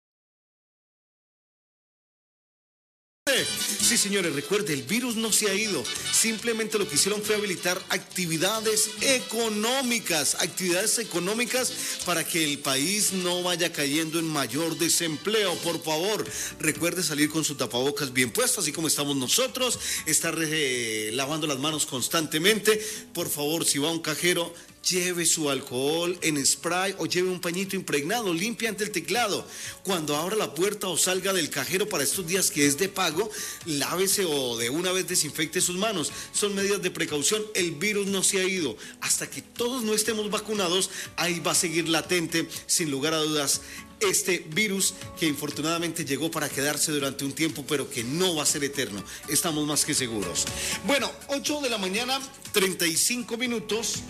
[3.86, 5.84] Sí, señores, recuerde, el virus no se ha ido.
[6.12, 13.44] Simplemente lo que hicieron fue habilitar actividades económicas, actividades económicas para que el país no
[13.44, 15.54] vaya cayendo en mayor desempleo.
[15.56, 16.26] Por favor,
[16.60, 21.60] recuerde salir con su tapabocas bien puesto, así como estamos nosotros, estar eh, lavando las
[21.60, 22.82] manos constantemente.
[23.14, 24.54] Por favor, si va a un cajero,
[24.90, 29.46] lleve su alcohol en spray o lleve un pañito impregnado, limpia ante el teclado.
[29.84, 33.30] Cuando abra la puerta o salga del cajero para estos días que es de pago,
[33.66, 36.12] lávese o de una vez desinfecte sus manos.
[36.32, 37.44] Son medidas de precaución.
[37.56, 38.78] El virus no se ha ido.
[39.02, 43.62] Hasta que todos no estemos vacunados, ahí va a seguir latente, sin lugar a dudas,
[44.00, 48.46] este virus que infortunadamente llegó para quedarse durante un tiempo, pero que no va a
[48.46, 49.04] ser eterno.
[49.30, 50.46] Estamos más que seguros.
[50.86, 52.20] Bueno, 8 de la mañana,
[52.52, 54.04] 35 minutos.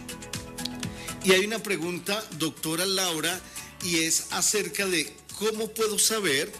[1.25, 3.39] Y hay una pregunta, doctora Laura,
[3.83, 6.51] y es acerca de cómo puedo saber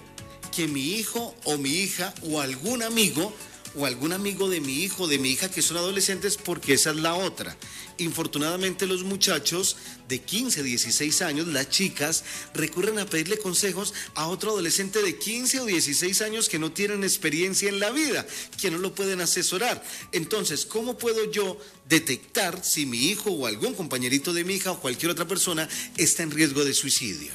[0.56, 3.32] que mi hijo o mi hija o algún amigo
[3.76, 6.98] o algún amigo de mi hijo de mi hija que son adolescentes, porque esa es
[6.98, 7.56] la otra.
[7.98, 14.52] Infortunadamente los muchachos de 15, 16 años, las chicas, recurren a pedirle consejos a otro
[14.52, 18.26] adolescente de 15 o 16 años que no tienen experiencia en la vida,
[18.60, 19.84] que no lo pueden asesorar.
[20.12, 21.58] Entonces, ¿cómo puedo yo
[21.88, 26.24] detectar si mi hijo o algún compañerito de mi hija o cualquier otra persona está
[26.24, 27.32] en riesgo de suicidio?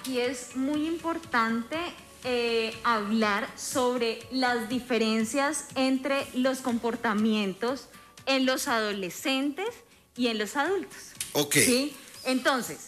[0.00, 1.76] Aquí es muy importante
[2.28, 7.86] eh, hablar sobre las diferencias entre los comportamientos
[8.26, 9.68] en los adolescentes
[10.16, 10.98] y en los adultos.
[11.34, 11.54] Ok.
[11.54, 11.94] ¿sí?
[12.24, 12.78] Entonces,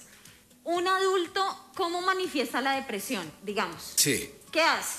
[0.64, 3.92] un adulto, ¿cómo manifiesta la depresión, digamos?
[3.94, 4.28] Sí.
[4.50, 4.98] ¿Qué hace?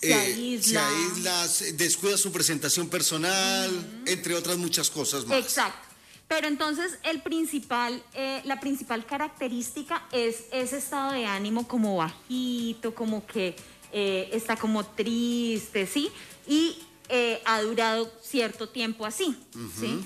[0.00, 1.46] Se aísla.
[1.46, 5.38] Se descuida su presentación personal, entre otras muchas cosas más.
[5.38, 5.86] Exacto.
[6.28, 12.94] Pero entonces el principal, eh, la principal característica es ese estado de ánimo como bajito,
[12.96, 13.54] como que
[13.98, 16.10] eh, está como triste, ¿sí?
[16.46, 16.76] Y
[17.08, 19.34] eh, ha durado cierto tiempo así,
[19.80, 20.04] ¿sí?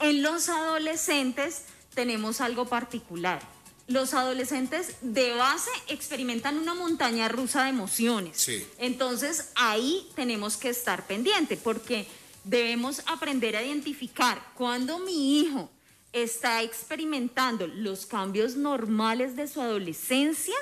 [0.00, 1.62] En los adolescentes
[1.94, 3.40] tenemos algo particular.
[3.86, 8.40] Los adolescentes de base experimentan una montaña rusa de emociones.
[8.40, 8.66] Sí.
[8.78, 12.08] Entonces ahí tenemos que estar pendiente porque
[12.42, 15.70] debemos aprender a identificar cuando mi hijo
[16.12, 20.56] está experimentando los cambios normales de su adolescencia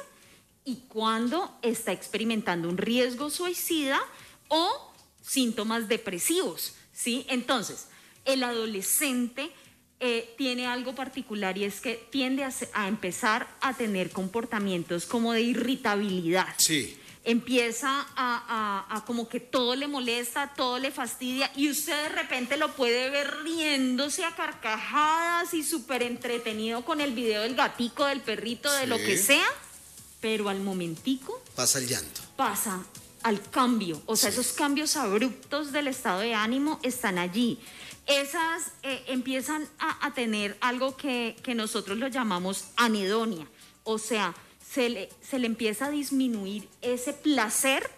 [0.66, 4.00] y cuando está experimentando un riesgo suicida
[4.48, 7.24] o síntomas depresivos, ¿sí?
[7.30, 7.86] Entonces,
[8.24, 9.52] el adolescente
[10.00, 15.42] eh, tiene algo particular y es que tiende a, empezar a tener comportamientos como de
[15.42, 16.52] irritabilidad.
[16.58, 16.98] Sí.
[17.22, 22.56] Empieza a, a, como que todo le molesta, todo le fastidia y usted de repente
[22.56, 28.20] lo puede ver riéndose a carcajadas y súper entretenido con el video del gatico, del
[28.20, 29.46] perrito, de lo que sea,
[30.26, 32.20] pero al momentico pasa el llanto.
[32.34, 32.84] Pasa
[33.22, 37.60] al cambio, o sea, esos cambios abruptos del estado de ánimo están allí.
[38.08, 43.46] Esas eh, empiezan a, tener algo que, nosotros lo llamamos anedonia,
[43.84, 44.34] o sea,
[44.68, 47.88] se le, se le empieza a disminuir ese placer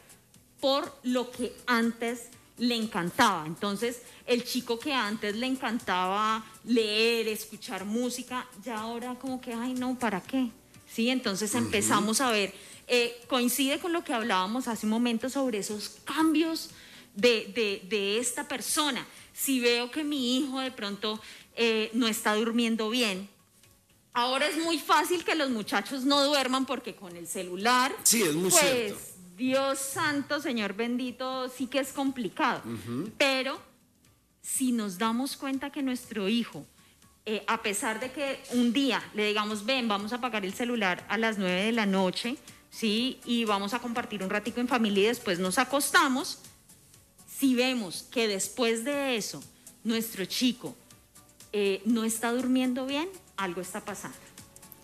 [0.60, 2.24] por lo que antes
[2.58, 3.46] le encantaba.
[3.46, 9.72] Entonces, el chico que antes le encantaba leer, escuchar música, ya ahora como que, ay,
[9.72, 10.50] no, ¿para qué?
[10.92, 12.54] Sí, entonces empezamos a ver,
[12.86, 16.70] eh, coincide con lo que hablábamos hace un momento sobre esos cambios
[17.14, 19.06] de, esta persona.
[19.34, 21.20] Si veo que mi hijo de pronto
[21.56, 23.28] eh, no está durmiendo bien,
[24.12, 28.34] ahora es muy fácil que los muchachos no duerman porque con el celular, sí, es
[28.34, 28.94] muy pues,
[29.36, 32.62] Dios santo, Señor bendito, sí que es complicado.
[33.16, 33.60] Pero
[34.42, 36.66] si nos damos cuenta que nuestro hijo,
[37.30, 41.04] eh, a pesar de que un día le digamos, ven, vamos a apagar el celular
[41.10, 42.38] a las 9 de la noche,
[42.70, 43.20] ¿sí?
[43.26, 46.38] Y vamos a compartir un ratico en familia y después nos acostamos,
[47.28, 49.44] si vemos que después de eso
[49.84, 50.74] nuestro chico
[51.52, 54.16] eh, no está durmiendo bien, algo está pasando.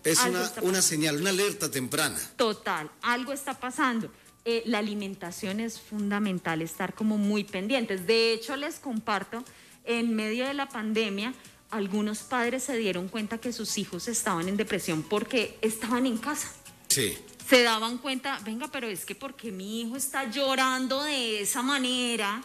[0.03, 2.19] Es una, una señal, una alerta temprana.
[2.35, 4.11] Total, algo está pasando.
[4.45, 8.05] Eh, la alimentación es fundamental, estar como muy pendientes.
[8.05, 9.43] De hecho, les comparto,
[9.83, 11.33] en medio de la pandemia,
[11.69, 16.51] algunos padres se dieron cuenta que sus hijos estaban en depresión porque estaban en casa.
[16.87, 17.17] Sí.
[17.47, 22.43] Se daban cuenta, venga, pero es que porque mi hijo está llorando de esa manera,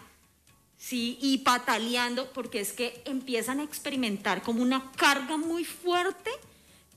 [0.76, 6.30] sí, y pataleando, porque es que empiezan a experimentar como una carga muy fuerte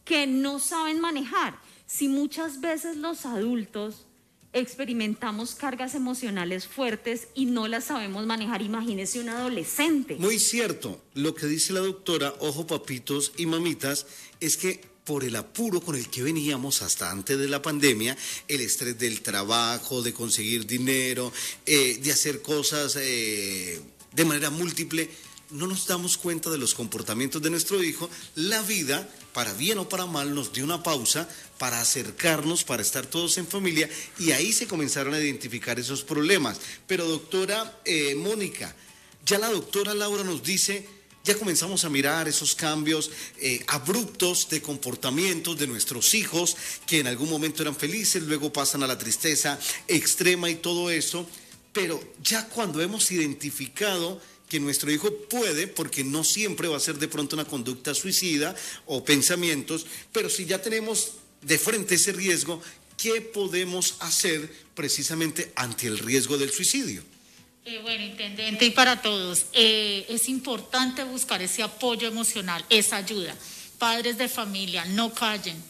[0.03, 1.57] que no saben manejar.
[1.85, 4.05] Si muchas veces los adultos
[4.53, 8.61] experimentamos cargas emocionales fuertes y no las sabemos manejar.
[8.61, 10.15] Imagínese un adolescente.
[10.15, 11.01] Muy cierto.
[11.15, 14.05] Lo que dice la doctora, ojo papitos y mamitas,
[14.39, 18.15] es que por el apuro con el que veníamos hasta antes de la pandemia,
[18.47, 21.31] el estrés del trabajo, de conseguir dinero,
[21.65, 23.81] eh, de hacer cosas eh,
[24.13, 25.09] de manera múltiple,
[25.49, 29.89] no nos damos cuenta de los comportamientos de nuestro hijo, la vida, para bien o
[29.89, 31.29] para mal, nos dio una pausa
[31.63, 36.59] para acercarnos, para estar todos en familia, y ahí se comenzaron a identificar esos problemas.
[36.85, 38.75] Pero doctora eh, Mónica,
[39.25, 40.85] ya la doctora Laura nos dice,
[41.23, 47.07] ya comenzamos a mirar esos cambios eh, abruptos de comportamientos de nuestros hijos, que en
[47.07, 51.25] algún momento eran felices, luego pasan a la tristeza extrema y todo eso,
[51.71, 56.99] pero ya cuando hemos identificado que nuestro hijo puede, porque no siempre va a ser
[56.99, 58.53] de pronto una conducta suicida
[58.85, 62.61] o pensamientos, pero si ya tenemos de frente ese riesgo,
[62.97, 67.03] ¿qué podemos hacer precisamente ante el riesgo del suicidio?
[67.65, 73.35] Eh, bueno, intendente, y para todos, eh, es importante buscar ese apoyo emocional, esa ayuda.
[73.77, 75.61] Padres de familia, no callen,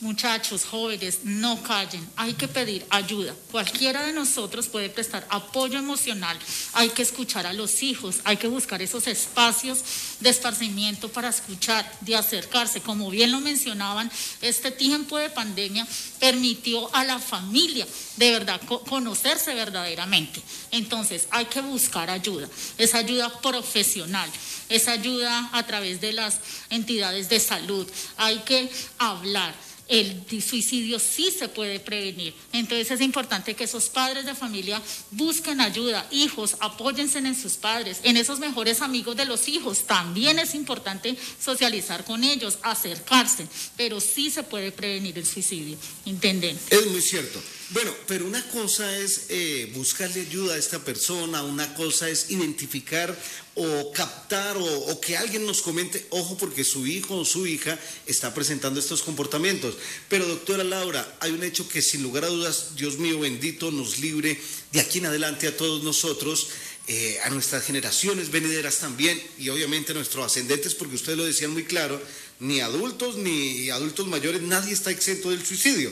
[0.00, 3.34] Muchachos, jóvenes, no callen, hay que pedir ayuda.
[3.50, 6.38] Cualquiera de nosotros puede prestar apoyo emocional,
[6.74, 9.82] hay que escuchar a los hijos, hay que buscar esos espacios
[10.20, 12.82] de esparcimiento para escuchar, de acercarse.
[12.82, 14.10] Como bien lo mencionaban,
[14.42, 15.86] este tiempo de pandemia
[16.20, 17.86] permitió a la familia
[18.18, 20.42] de verdad conocerse verdaderamente.
[20.72, 24.28] Entonces hay que buscar ayuda, esa ayuda profesional,
[24.68, 29.54] esa ayuda a través de las entidades de salud, hay que hablar
[29.88, 32.34] el suicidio sí se puede prevenir.
[32.52, 38.00] Entonces es importante que esos padres de familia busquen ayuda, hijos, apóyense en sus padres,
[38.02, 39.86] en esos mejores amigos de los hijos.
[39.86, 43.46] También es importante socializar con ellos, acercarse,
[43.76, 45.76] pero sí se puede prevenir el suicidio.
[46.04, 46.58] ¿Entienden?
[46.70, 47.40] Es muy cierto.
[47.70, 53.18] Bueno, pero una cosa es eh, buscarle ayuda a esta persona, una cosa es identificar
[53.56, 57.76] o captar o, que alguien nos comente, ojo porque su hijo o su hija
[58.06, 59.74] está presentando estos comportamientos.
[60.08, 63.98] Pero doctora Laura, hay un hecho que sin lugar a dudas, Dios mío bendito, nos
[63.98, 66.48] libre de aquí en adelante a todos nosotros.
[66.88, 71.50] Eh, a nuestras generaciones venideras también y obviamente a nuestros ascendentes, porque ustedes lo decían
[71.50, 72.00] muy claro,
[72.38, 75.90] ni adultos ni adultos mayores, nadie está exento del suicidio.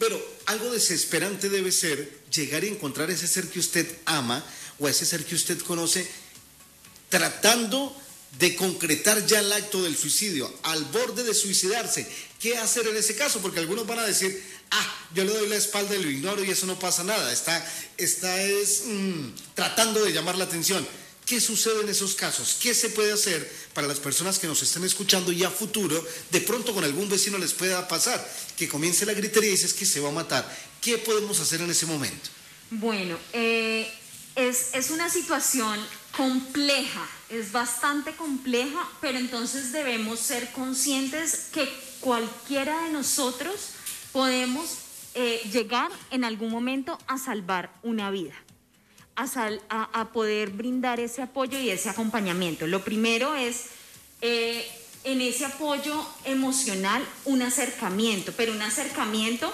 [0.00, 4.42] Pero algo desesperante debe ser llegar y encontrar ese ser que usted ama
[4.78, 6.08] o ese ser que usted conoce
[7.10, 7.94] tratando
[8.38, 12.08] de concretar ya el acto del suicidio, al borde de suicidarse.
[12.40, 13.42] ¿Qué hacer en ese caso?
[13.42, 16.50] Porque algunos van a decir, ah, yo le doy la espalda y lo ignoro y
[16.50, 17.30] eso no pasa nada.
[17.30, 17.62] Está,
[17.98, 20.86] está es mm, tratando de llamar la atención.
[21.30, 22.56] ¿Qué sucede en esos casos?
[22.60, 26.04] ¿Qué se puede hacer para las personas que nos están escuchando y a futuro?
[26.32, 28.20] De pronto con algún vecino les pueda pasar
[28.56, 30.44] que comience la gritería y dices que se va a matar.
[30.80, 32.30] ¿Qué podemos hacer en ese momento?
[32.72, 33.88] Bueno, eh,
[34.34, 35.78] es, es una situación
[36.16, 43.54] compleja, es bastante compleja, pero entonces debemos ser conscientes que cualquiera de nosotros
[44.10, 44.78] podemos
[45.14, 48.34] eh, llegar en algún momento a salvar una vida,
[49.36, 52.66] a, poder brindar ese apoyo y ese acompañamiento.
[52.66, 53.66] Lo primero es
[54.20, 54.66] eh,
[55.04, 59.52] en ese apoyo emocional un acercamiento, pero un acercamiento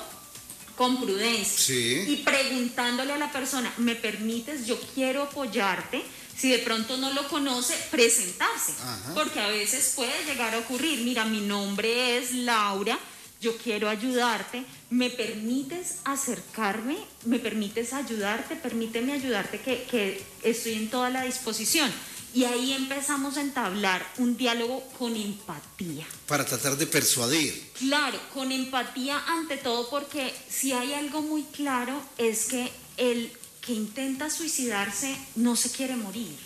[0.77, 4.67] con prudencia y preguntándole a la persona, ¿me permites?
[4.67, 6.03] Yo quiero apoyarte.
[6.37, 8.75] Si de pronto no lo conoce, presentarse,
[9.15, 12.99] porque a veces puede llegar a ocurrir, mira, mi nombre es Laura,
[13.41, 16.97] yo quiero ayudarte, ¿me permites acercarme?
[17.25, 18.57] ¿Me permites ayudarte?
[18.57, 21.91] Permíteme ayudarte que, que estoy en toda la disposición.
[22.35, 26.07] Y ahí empezamos a entablar un diálogo con empatía.
[26.27, 27.71] Para tratar de persuadir.
[27.79, 33.73] Claro, con empatía ante todo porque si hay algo muy claro es que el que
[33.73, 36.37] intenta suicidarse no se quiere morir.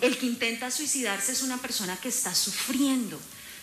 [0.00, 3.18] El que intenta suicidarse es una persona que está sufriendo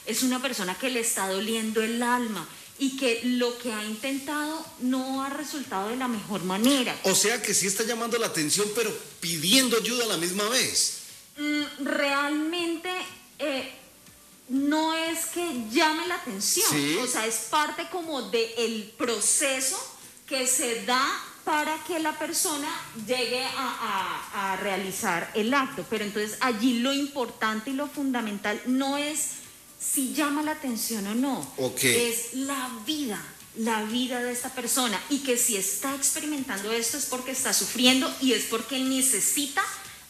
[0.06, 4.66] es una persona que le está doliendo el alma y que lo que ha intentado
[4.82, 6.96] no ha resultado de la mejor manera.
[7.04, 11.00] O sea que sí está llamando la atención, pero pidiendo ayuda a la misma vez.
[11.38, 12.90] Mm, realmente
[13.40, 13.72] eh,
[14.50, 16.68] no es que llame la atención,
[17.02, 19.78] o sea, es parte como del proceso
[20.28, 21.06] que se da
[21.46, 22.68] para que la persona
[23.08, 25.86] llegue a, a realizar el acto.
[25.90, 29.45] Pero entonces allí lo importante y lo fundamental no es
[29.94, 31.54] si llama la atención o no.
[31.84, 33.22] Es la vida,
[33.58, 35.00] la vida de esta persona.
[35.10, 39.64] Y que si está experimentando esto es porque está sufriendo y es porque necesita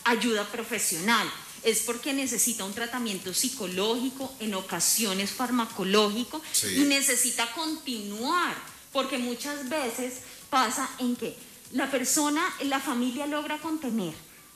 [0.04, 1.30] ayuda profesional.
[1.64, 6.42] Es porque necesita un tratamiento psicológico, en ocasiones farmacológico,
[6.76, 8.56] y necesita continuar.
[8.92, 11.36] Porque muchas veces pasa en que
[11.72, 14.14] la persona, la familia logra contener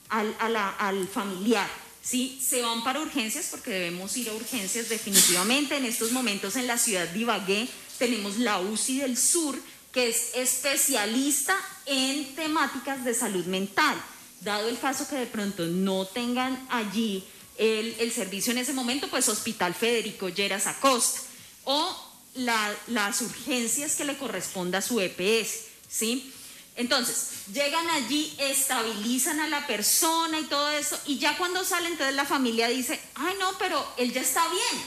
[0.10, 1.68] al, al familiar
[2.02, 2.40] ¿sí?
[2.46, 5.78] Se van para urgencias porque debemos ir a urgencias definitivamente.
[5.78, 9.60] En estos momentos en la ciudad de Ibagué tenemos la UCI del Sur,
[9.92, 14.02] que es especialista en temáticas de salud mental.
[14.42, 17.24] Dado el caso que de pronto no tengan allí
[17.58, 21.22] el, servicio en ese momento, pues Hospital Federico Lleras Acosta
[21.66, 26.34] o las urgencias que le corresponda a su EPS, ¿sí?
[26.80, 32.16] Entonces, llegan allí, estabilizan a la persona y todo eso, y ya cuando salen, entonces
[32.16, 34.86] la familia dice, ay no, pero él ya está bien,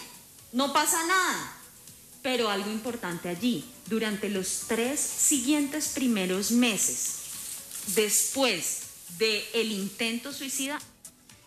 [0.52, 1.54] no pasa nada.
[2.22, 7.16] Pero algo importante allí, durante los tres siguientes primeros meses,
[7.88, 8.84] después
[9.18, 10.80] del el intento suicida,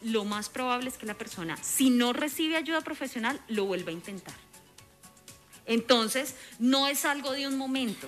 [0.03, 3.93] lo más probable es que la persona, si no recibe ayuda profesional, lo vuelva a
[3.93, 4.35] intentar.
[5.65, 8.07] Entonces, no es algo de un momento,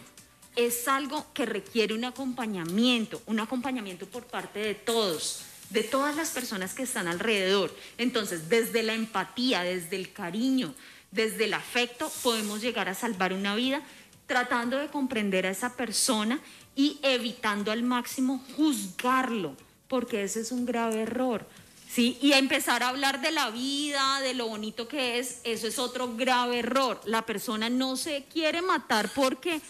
[0.57, 6.31] es algo que requiere un acompañamiento, un acompañamiento por parte de todos, de todas las
[6.31, 7.73] personas que están alrededor.
[7.97, 10.73] Entonces, desde la empatía, desde el cariño,
[11.11, 13.81] desde el afecto, podemos llegar a salvar una vida
[14.25, 16.41] tratando de comprender a esa persona
[16.75, 19.55] y evitando al máximo juzgarlo,
[19.87, 21.45] porque ese es un grave error.
[21.87, 22.17] ¿sí?
[22.19, 26.15] Y empezar a hablar de la vida, de lo bonito que es, eso es otro
[26.15, 26.99] grave error.
[27.05, 29.61] La persona no se quiere matar porque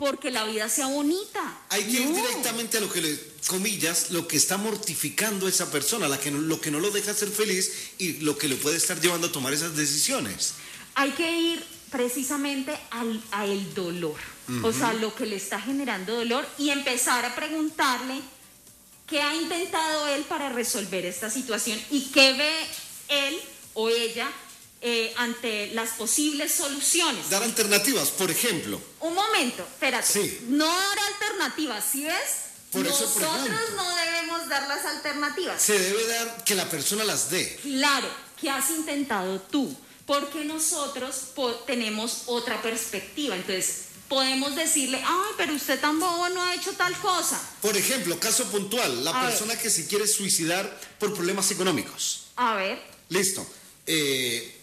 [0.00, 1.58] porque la vida sea bonita.
[1.68, 5.70] Hay que ir directamente a lo que le, comillas, lo que está mortificando a esa
[5.70, 8.78] persona, la que lo que no lo deja ser feliz y lo que le puede
[8.78, 10.54] estar llevando a tomar esas decisiones.
[10.94, 14.16] Hay que ir precisamente al a el dolor,
[14.62, 18.22] o sea, lo que le está generando dolor y empezar a preguntarle
[19.06, 22.54] qué ha intentado él para resolver esta situación y qué ve
[23.08, 23.38] él
[23.74, 24.30] o ella
[24.82, 27.28] eh, ante las posibles soluciones.
[27.28, 28.80] Dar alternativas, por ejemplo.
[29.00, 30.40] Un momento, espérate.
[30.48, 32.50] No dar alternativas, ¿sí ves?
[32.72, 35.60] Nosotros no debemos dar las alternativas.
[35.60, 37.58] Se debe dar que la persona las dé.
[37.62, 38.08] Claro,
[38.40, 39.76] ¿qué has intentado tú?
[40.06, 41.34] Porque nosotros
[41.66, 43.36] tenemos otra perspectiva.
[43.36, 47.40] Entonces, podemos decirle, ay, pero usted tan bobo no ha hecho tal cosa.
[47.60, 52.28] Por ejemplo, caso puntual, la persona que se quiere suicidar por problemas económicos.
[52.36, 52.80] A ver.
[53.08, 53.46] Listo.
[53.86, 54.59] Eh,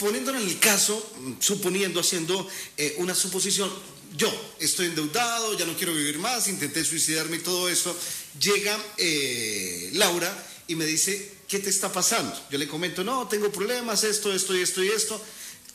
[0.00, 3.70] poniéndolo en el caso, suponiendo, haciendo eh, una suposición,
[4.16, 7.94] yo estoy endeudado, ya no quiero vivir más, intenté suicidarme y todo eso,
[8.40, 12.34] llega eh, Laura y me dice, ¿qué te está pasando?
[12.50, 15.20] Yo le comento, no, tengo problemas, esto, esto y esto y esto.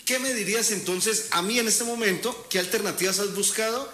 [0.06, 2.48] ¿Qué me dirías entonces a mí en este momento?
[2.50, 3.92] ¿Qué alternativas has buscado?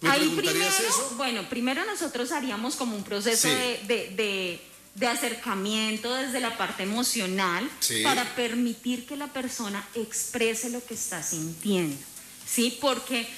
[0.00, 1.14] ¿Me Ahí primero, eso?
[1.16, 3.78] bueno, primero nosotros haríamos como un proceso de
[4.16, 7.68] de acercamiento desde la parte emocional
[8.02, 11.96] para permitir que la persona exprese lo que está sintiendo,
[12.46, 12.78] ¿sí?
[12.80, 13.28] Porque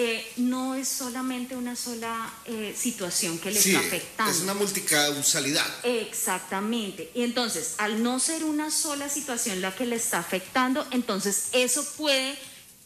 [0.00, 4.32] eh, no es solamente una sola eh, situación que le está afectando.
[4.32, 5.66] Es una multicausalidad.
[5.82, 7.10] Exactamente.
[7.16, 11.84] Y entonces, al no ser una sola situación la que le está afectando, entonces eso
[11.96, 12.38] puede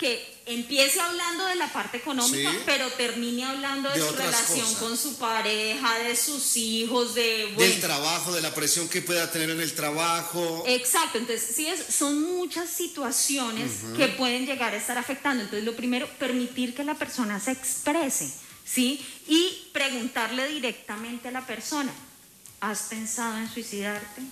[0.02, 2.58] que empiece hablando de la parte económica, Sí.
[2.66, 4.78] pero termine hablando de, De su relación cosas.
[4.80, 7.22] con su pareja, de sus hijos, de...
[7.22, 10.64] Del bueno, trabajo, de la presión que pueda tener en el trabajo.
[10.66, 15.44] Exacto, entonces sí es, son muchas situaciones que pueden llegar a estar afectando.
[15.44, 18.32] Entonces lo primero, permitir que la persona se exprese,
[18.64, 19.00] ¿sí?
[19.28, 21.92] Y preguntarle directamente a la persona,
[22.60, 24.22] ¿has pensado en suicidarte?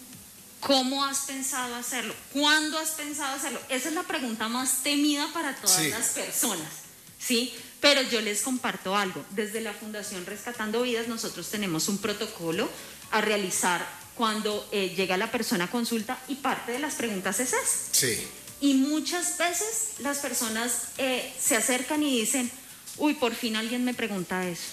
[0.61, 2.14] ¿Cómo has pensado hacerlo?
[2.32, 3.61] ¿Cuándo has pensado hacerlo?
[3.68, 5.88] Esa es la pregunta más temida para todas Sí.
[5.88, 6.68] las personas,
[7.18, 7.54] ¿sí?
[7.80, 9.24] Pero yo les comparto algo.
[9.30, 12.68] Desde la Fundación Rescatando Vidas nosotros tenemos un protocolo
[13.11, 17.54] a realizar cuando eh, llega la persona a consulta y parte de las preguntas es
[17.54, 17.88] esa.
[17.92, 18.28] Sí.
[18.61, 22.50] Y muchas veces las personas eh, se acercan y dicen,
[22.98, 24.72] uy, por fin alguien me pregunta eso.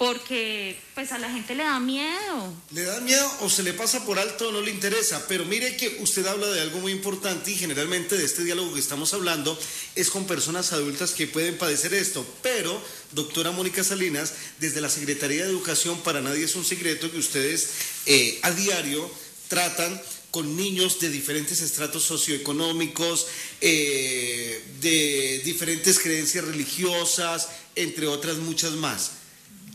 [0.00, 2.54] Porque pues a la gente le da miedo.
[2.70, 5.76] Le da miedo o se le pasa por alto o no le interesa, pero mire
[5.76, 9.58] que usted habla de algo muy importante y generalmente de este diálogo que estamos hablando
[9.94, 12.82] es con personas adultas que pueden padecer esto, pero
[13.12, 17.68] doctora Mónica Salinas, desde la Secretaría de Educación para nadie es un secreto que ustedes
[18.06, 19.06] eh, a diario
[19.48, 23.26] tratan con niños de diferentes estratos socioeconómicos,
[23.60, 29.19] eh, de diferentes creencias religiosas, entre otras muchas más.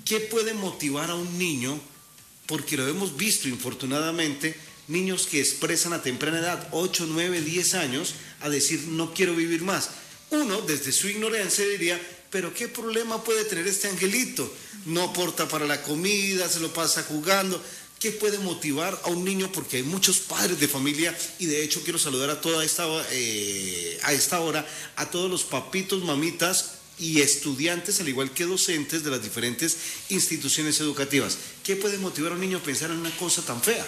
[0.06, 1.80] ¿Qué puede motivar a un niño?
[2.46, 4.56] Porque lo hemos visto, infortunadamente,
[4.88, 9.64] niños que expresan a temprana edad, 8, 9, 10 años, a decir no quiero vivir
[9.64, 9.90] más.
[10.30, 12.00] Uno, desde su ignorancia, diría,
[12.30, 14.48] pero ¿qué problema puede tener este angelito?
[14.86, 17.60] No aporta para la comida, se lo pasa jugando.
[18.00, 19.52] ¿Qué puede motivar a un niño?
[19.52, 23.98] Porque hay muchos padres de familia y de hecho quiero saludar a toda esta, eh,
[24.04, 29.12] a esta hora a todos los papitos, mamitas y estudiantes, al igual que docentes de
[29.12, 29.78] las diferentes
[30.10, 31.38] instituciones educativas.
[31.64, 33.86] ¿Qué puede motivar a un niño a pensar en una cosa tan fea?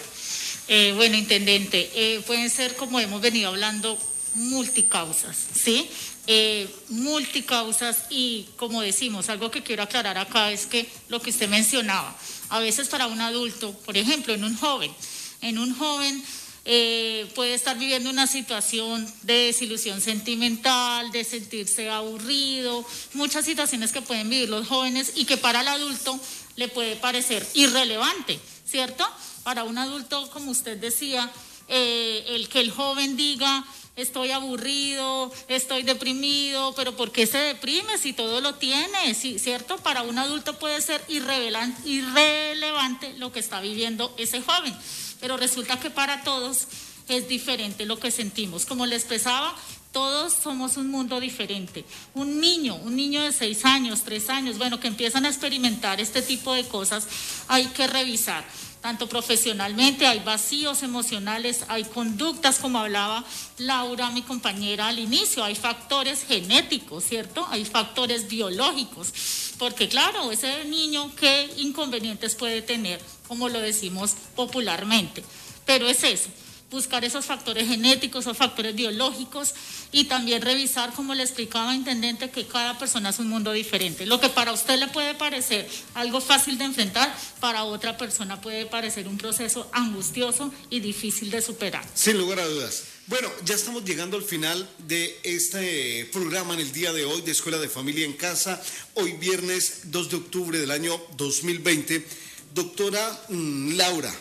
[0.67, 3.97] Eh, bueno, intendente, eh, pueden ser, como hemos venido hablando,
[4.35, 5.89] multicausas, ¿sí?
[6.27, 11.47] Eh, multicausas y, como decimos, algo que quiero aclarar acá es que lo que usted
[11.47, 12.13] mencionaba,
[12.49, 14.93] a veces para un adulto, por ejemplo, en un joven,
[15.41, 16.21] en un joven
[16.69, 24.01] eh, puede estar viviendo una situación de desilusión sentimental, de sentirse aburrido, muchas situaciones que
[24.01, 26.19] pueden vivir los jóvenes y que para el adulto
[26.57, 29.07] le puede parecer irrelevante, ¿cierto?
[29.43, 31.31] Para un adulto, como usted decía,
[31.69, 33.65] eh, el que el joven diga,
[33.95, 39.15] estoy aburrido, estoy deprimido, pero ¿por qué se deprime si todo lo tiene?
[39.15, 39.77] Sí, ¿Cierto?
[39.77, 44.75] Para un adulto puede ser irrelevante lo que está viviendo ese joven,
[45.19, 46.67] pero resulta que para todos
[47.07, 48.65] es diferente lo que sentimos.
[48.65, 49.55] Como le expresaba,
[49.91, 51.85] todos somos un mundo diferente.
[52.13, 56.21] Un niño, un niño de seis años, tres años, bueno, que empiezan a experimentar este
[56.21, 57.07] tipo de cosas,
[57.47, 58.45] hay que revisar.
[58.81, 63.23] Tanto profesionalmente, hay vacíos emocionales, hay conductas, como hablaba
[63.57, 67.45] Laura, mi compañera al inicio, hay factores genéticos, ¿cierto?
[67.49, 69.13] Hay factores biológicos,
[69.57, 75.23] porque claro, ese niño, ¿qué inconvenientes puede tener, como lo decimos popularmente?
[75.65, 76.29] Pero es eso,
[76.69, 79.53] buscar esos factores genéticos o factores biológicos
[79.91, 84.05] y también revisar, como le explicaba intendente, que cada persona es un mundo diferente.
[84.05, 88.65] Lo que para usted le puede parecer algo fácil de enfrentar, para otra persona puede
[88.65, 91.85] parecer un proceso angustioso y difícil de superar.
[91.93, 92.83] Sin lugar a dudas.
[93.07, 97.31] Bueno, ya estamos llegando al final de este programa en el día de hoy de
[97.31, 98.61] Escuela de Familia en Casa,
[98.95, 102.05] hoy viernes 2 de octubre del año 2020.
[102.53, 104.13] Doctora mm, Laura,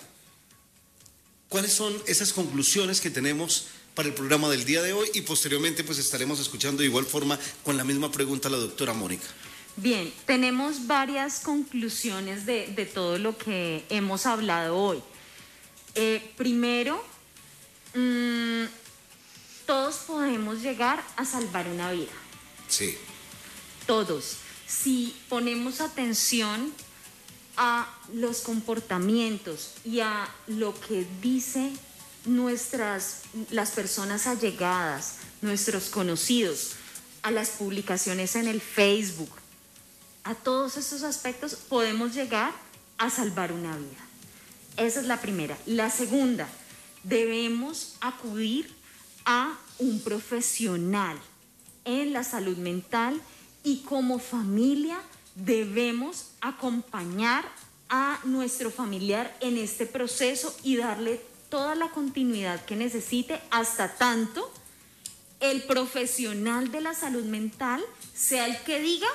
[1.57, 5.09] ¿cuáles son esas conclusiones que tenemos para el programa del día de hoy?
[5.14, 8.92] Y posteriormente pues estaremos escuchando de igual forma con la misma pregunta a la doctora
[8.92, 9.24] Mónica.
[9.76, 15.02] Bien, tenemos varias conclusiones de, de todo lo que hemos hablado hoy.
[15.94, 17.02] Eh, primero,
[17.94, 18.64] mm,
[19.64, 22.12] todos podemos llegar a salvar una vida.
[22.68, 22.98] Sí.
[23.86, 24.36] Todos.
[24.66, 26.70] Si ponemos atención
[27.57, 31.72] a los comportamientos y a lo que dice
[32.24, 36.72] nuestras las personas allegadas, nuestros conocidos,
[37.22, 39.30] a las publicaciones en el Facebook,
[40.24, 42.52] a todos estos aspectos podemos llegar
[42.98, 44.07] a salvar una vida.
[44.76, 45.57] Esa es la primera.
[45.66, 46.48] La segunda,
[47.04, 48.74] debemos acudir
[49.24, 51.16] a un profesional
[51.84, 53.20] en la salud mental
[53.62, 54.98] y como familia
[55.37, 57.45] debemos acompañar
[57.89, 64.53] a nuestro familiar en este proceso y darle toda la continuidad que necesite hasta tanto
[65.39, 67.84] el profesional de la salud mental
[68.14, 69.09] sea el que diga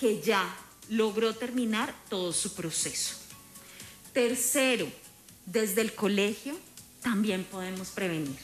[0.00, 0.42] que ya
[0.88, 3.14] logró terminar todo su proceso.
[4.12, 4.90] Tercero,
[5.46, 6.58] desde el colegio
[7.02, 8.36] también podemos prevenir.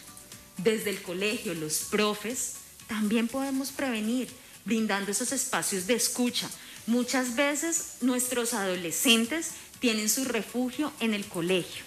[0.59, 2.57] Desde el colegio los profes
[2.87, 4.29] también podemos prevenir
[4.65, 6.49] brindando esos espacios de escucha.
[6.87, 11.85] Muchas veces nuestros adolescentes tienen su refugio en el colegio.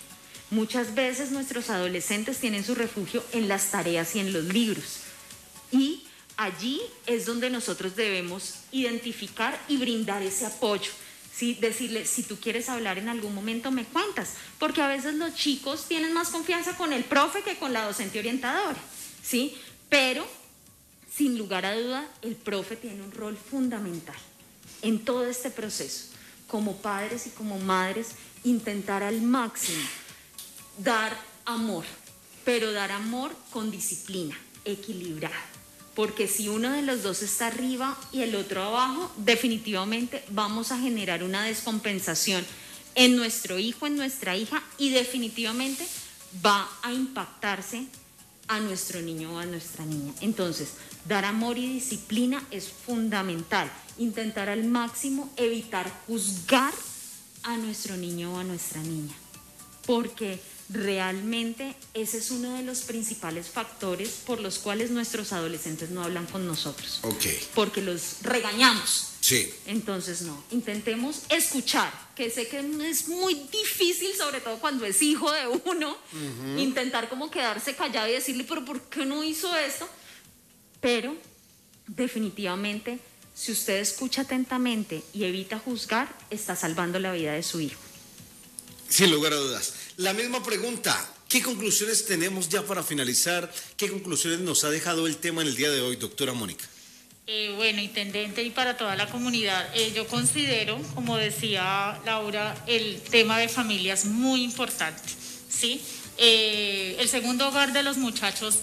[0.50, 5.00] Muchas veces nuestros adolescentes tienen su refugio en las tareas y en los libros.
[5.72, 6.04] Y
[6.38, 10.92] allí es donde nosotros debemos identificar y brindar ese apoyo.
[11.36, 11.58] ¿sí?
[11.60, 14.34] Decirle, si tú quieres hablar en algún momento, me cuentas.
[14.58, 18.20] Porque a veces los chicos tienen más confianza con el profe que con la docente
[18.20, 18.80] orientadora.
[19.22, 19.58] ¿sí?
[19.90, 20.26] Pero,
[21.18, 24.16] sin lugar a duda, el profe tiene un rol fundamental
[24.84, 26.06] en todo este proceso.
[26.48, 28.10] Como padres y como madres,
[28.44, 29.84] intentar al máximo
[30.78, 31.86] dar amor,
[32.46, 35.36] pero dar amor con disciplina, equilibrada.
[35.96, 40.78] Porque si uno de los dos está arriba y el otro abajo, definitivamente vamos a
[40.78, 42.46] generar una descompensación
[42.94, 45.88] en nuestro hijo, en nuestra hija y definitivamente
[46.46, 47.88] va a impactarse
[48.48, 50.14] a nuestro niño o a nuestra niña.
[50.22, 50.70] Entonces,
[51.08, 53.72] dar amor y disciplina es fundamental.
[53.98, 56.74] Intentar al máximo evitar juzgar
[57.44, 59.14] a nuestro niño o a nuestra niña.
[59.86, 60.40] Porque
[60.70, 66.26] realmente ese es uno de los principales factores por los cuales nuestros adolescentes no hablan
[66.26, 67.00] con nosotros.
[67.04, 67.26] Ok.
[67.56, 69.17] Porque los regañamos.
[69.28, 69.54] Sí.
[69.66, 75.30] Entonces no, intentemos escuchar, que sé que es muy difícil, sobre todo cuando es hijo
[75.30, 75.98] de uno,
[76.56, 79.86] intentar como quedarse callado y decirle, pero ¿por qué no hizo esto?
[80.80, 81.14] Pero
[81.88, 83.00] definitivamente,
[83.36, 87.82] si usted escucha atentamente y evita juzgar, está salvando la vida de su hijo.
[88.88, 89.74] Sin lugar a dudas.
[89.98, 93.54] La misma pregunta, ¿qué conclusiones tenemos ya para finalizar?
[93.76, 96.66] ¿Qué conclusiones nos ha dejado el tema en el día de hoy, doctora Mónica?
[97.30, 103.02] Eh, bueno, intendente y para toda la comunidad, eh, yo considero, como decía Laura, el
[103.02, 105.04] tema de familia es muy importante,
[105.50, 105.82] ¿sí?
[106.18, 108.60] Eh, el segundo hogar de los muchachos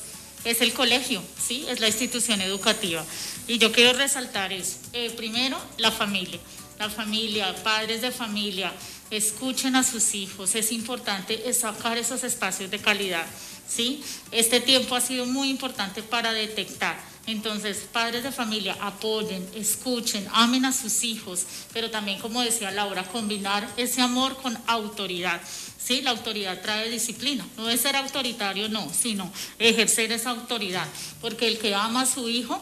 [0.47, 1.67] es el colegio, ¿sí?
[1.69, 3.05] Es la institución educativa.
[3.47, 4.79] Y yo quiero resaltar eso.
[5.15, 6.41] primero, la familia.
[6.79, 8.73] La familia, padres de familia,
[9.11, 10.55] escuchen a sus hijos.
[10.55, 13.27] Es importante sacar esos espacios de calidad,
[13.69, 14.03] ¿sí?
[14.33, 20.67] Este tiempo ha sido muy importante para detectar entonces, padres de familia, apoyen, escuchen, amen
[20.67, 25.41] a sus hijos, pero también, como decía Laura, combinar ese amor con autoridad.
[25.79, 30.87] Sí, la autoridad trae disciplina, no es ser autoritario, no, sino ejercer esa autoridad,
[31.21, 32.61] porque el que ama a su hijo,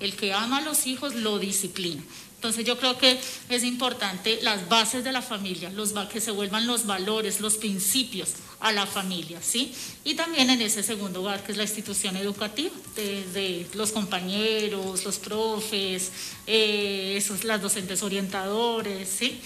[0.00, 2.02] el que ama a los hijos, lo disciplina.
[2.40, 3.20] Entonces yo creo que
[3.50, 8.30] es importante las bases de la familia, los, que se vuelvan los valores, los principios
[8.60, 9.74] a la familia, ¿sí?
[10.04, 15.18] Y también en ese segundo lugar, que es la institución educativa, de, los compañeros, los
[15.18, 16.12] profes,
[16.46, 19.38] eh, esos, las docentes orientadores, ¿sí?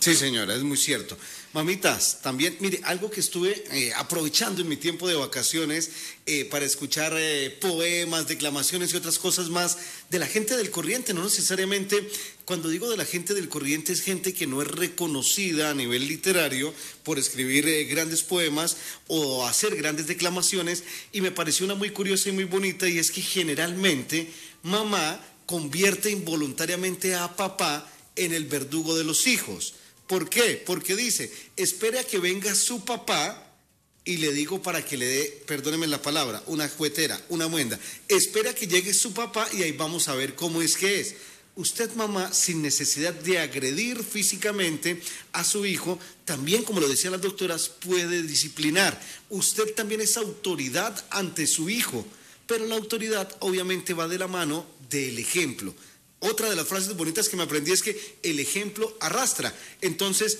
[0.00, 1.16] Sí, señora, es muy cierto.
[1.54, 5.88] Mamitas, también, mire, algo que estuve eh, aprovechando en mi tiempo de vacaciones
[6.26, 9.78] eh, para escuchar eh, poemas, declamaciones y otras cosas más
[10.10, 12.10] de la gente del corriente, no necesariamente,
[12.44, 16.08] cuando digo de la gente del corriente es gente que no es reconocida a nivel
[16.08, 16.74] literario
[17.04, 18.76] por escribir grandes poemas
[19.06, 20.82] o hacer grandes declamaciones,
[21.12, 24.28] y me pareció una muy curiosa y muy bonita, y es que generalmente
[24.64, 29.74] mamá convierte involuntariamente a papá en el verdugo de los hijos.
[30.06, 30.62] ¿Por qué?
[30.64, 33.40] Porque dice, espere a que venga su papá
[34.04, 37.78] y le digo para que le dé, perdóneme la palabra, una juetera, una muenda.
[38.08, 41.14] Espera que llegue su papá y ahí vamos a ver cómo es que es.
[41.56, 45.00] Usted, mamá, sin necesidad de agredir físicamente
[45.32, 49.00] a su hijo, también, como lo decían las doctoras, puede disciplinar.
[49.30, 52.04] Usted también es autoridad ante su hijo,
[52.46, 55.74] pero la autoridad obviamente va de la mano del ejemplo.
[56.24, 59.54] Otra de las frases bonitas que me aprendí es que el ejemplo arrastra.
[59.82, 60.38] Entonces,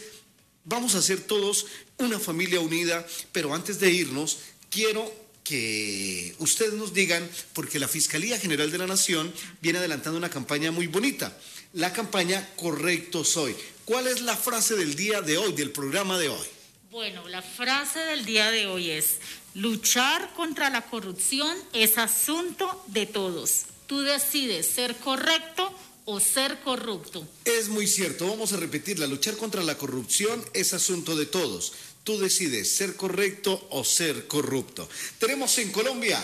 [0.64, 1.66] vamos a ser todos
[1.99, 4.39] una familia unida, pero antes de irnos,
[4.70, 5.12] quiero
[5.45, 9.30] que ustedes nos digan, porque la Fiscalía General de la Nación
[9.61, 11.37] viene adelantando una campaña muy bonita,
[11.74, 13.55] la campaña Correcto Soy.
[13.85, 16.47] ¿Cuál es la frase del día de hoy, del programa de hoy?
[16.91, 19.16] Bueno, la frase del día de hoy es,
[19.53, 23.66] luchar contra la corrupción es asunto de todos.
[23.87, 25.72] Tú decides ser correcto
[26.07, 27.26] o ser corrupto.
[27.45, 31.72] Es muy cierto, vamos a repetirla, luchar contra la corrupción es asunto de todos.
[32.05, 34.89] Tú decides ser correcto o ser corrupto.
[35.18, 36.22] Tenemos en Colombia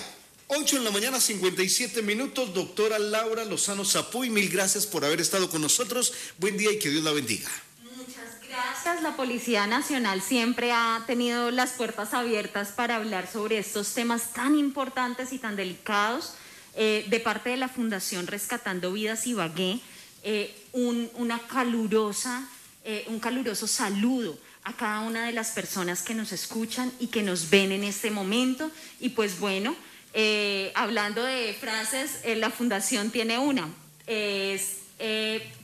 [0.52, 2.52] 8 en la mañana, 57 minutos.
[2.52, 6.12] Doctora Laura Lozano Zapuy, mil gracias por haber estado con nosotros.
[6.38, 7.48] Buen día y que Dios la bendiga.
[7.96, 9.00] Muchas gracias.
[9.00, 14.58] La Policía Nacional siempre ha tenido las puertas abiertas para hablar sobre estos temas tan
[14.58, 16.32] importantes y tan delicados.
[16.77, 19.81] Eh, de parte de la Fundación Rescatando Vidas y Bagué,
[20.23, 22.49] eh, un, una calurosa,
[22.85, 27.23] eh, un caluroso saludo a cada una de las personas que nos escuchan y que
[27.23, 28.71] nos ven en este momento.
[29.01, 29.75] Y pues bueno,
[30.12, 33.68] Eh, hablando de frases, la fundación tiene una.
[34.09, 34.79] Es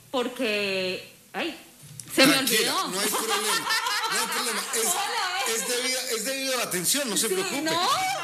[0.09, 1.03] porque...
[1.33, 1.53] ¡Ay!
[2.15, 2.87] Se me olvidó.
[2.87, 3.55] No hay problema.
[4.13, 4.61] No hay problema.
[4.73, 7.61] Es, Hola, es debido, es debido a la atención, no se Sí, preocupe.
[7.61, 7.71] ¿no?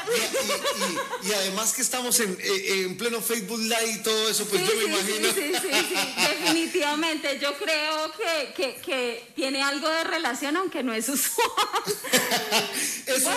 [0.06, 4.28] Y, y- y- y además que estamos en, eh, en pleno Facebook Live y todo
[4.28, 5.28] eso, pues Sí, yo me sí, imagino.
[5.34, 7.38] Sí, sí, sí, definitivamente.
[7.40, 11.48] Yo creo que, que, que tiene algo de relación, aunque no es usual.
[13.06, 13.30] Eso,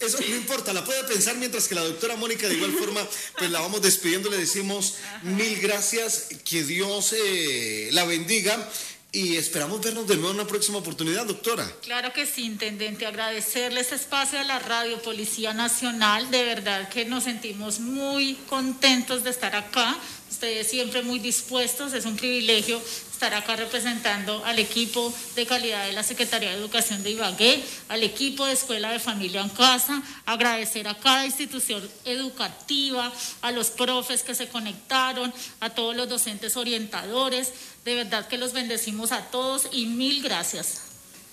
[0.00, 3.06] eso no importa, la puede pensar mientras que la doctora Mónica de igual forma,
[3.38, 8.68] pues la vamos despidiendo, le decimos mil gracias, que Dios eh, la bendiga
[9.14, 11.70] y esperamos vernos de nuevo en una próxima oportunidad, doctora.
[11.82, 13.04] Claro que sí, intendente.
[13.04, 16.30] Agradecerle este espacio a la Radio Policía Nacional.
[16.30, 19.94] De verdad que nos sentimos muy contentos de estar acá.
[20.32, 21.92] Ustedes siempre muy dispuestos.
[21.92, 22.80] Es un privilegio
[23.12, 28.02] estar acá representando al equipo de calidad de la Secretaría de Educación de Ibagué, al
[28.02, 30.02] equipo de Escuela de Familia en Casa.
[30.24, 33.12] Agradecer a cada institución educativa,
[33.42, 37.52] a los profes que se conectaron, a todos los docentes orientadores.
[37.84, 40.80] De verdad que los bendecimos a todos y mil gracias.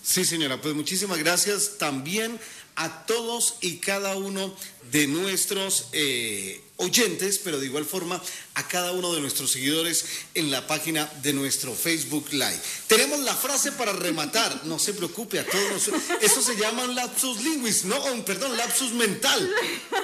[0.04, 2.38] Sí, señora, pues muchísimas gracias también
[2.76, 4.54] a todos y cada uno
[4.92, 8.22] de nuestros eh, oyentes, pero de igual forma
[8.56, 12.60] a cada uno de nuestros seguidores en la página de nuestro Facebook Live.
[12.88, 15.90] Tenemos la frase para rematar, no se preocupe a todos,
[16.22, 19.50] eso se llama un lapsus linguis, no, un, perdón, lapsus mental.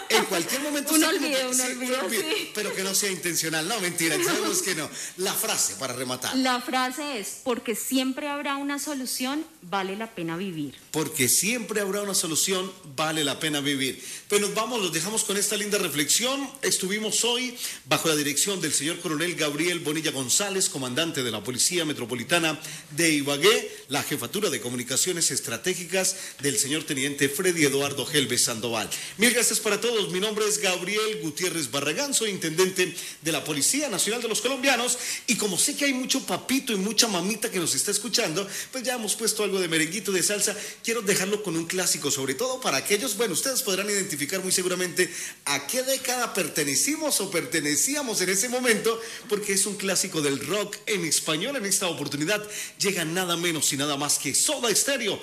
[0.09, 2.51] En cualquier momento Un se olvido, un sí, olvido, sí.
[2.53, 4.89] pero que no sea intencional, no, mentira, sabemos que no.
[5.17, 6.36] La frase para rematar.
[6.38, 10.76] La frase es, porque siempre habrá una solución, vale la pena vivir.
[10.95, 14.01] Porque siempre habrá una solución, vale la pena vivir.
[14.29, 16.49] Pero nos vamos, los dejamos con esta linda reflexión.
[16.61, 21.83] Estuvimos hoy bajo la dirección del señor coronel Gabriel Bonilla González, comandante de la Policía
[21.83, 22.57] Metropolitana
[22.91, 28.89] de Ibagué, la jefatura de comunicaciones estratégicas del señor teniente Freddy Eduardo Gelves Sandoval.
[29.17, 30.13] Mil gracias para todos.
[30.13, 34.97] Mi nombre es Gabriel Gutiérrez Barragán, soy intendente de la Policía Nacional de los Colombianos
[35.27, 38.85] y como sé que hay mucho papito y mucha mamita que nos está escuchando, pues
[38.85, 40.55] ya hemos puesto algo de merenguito de salsa.
[40.86, 45.11] Quiero dejarlo con un clásico, sobre todo para aquellos, bueno, ustedes podrán identificar muy seguramente
[45.45, 50.77] a qué década pertenecimos o pertenecíamos en ese momento, porque es un clásico del rock
[50.86, 51.55] en español.
[51.55, 55.19] En esta oportunidad llega nada menos y nada más que Soda Stereo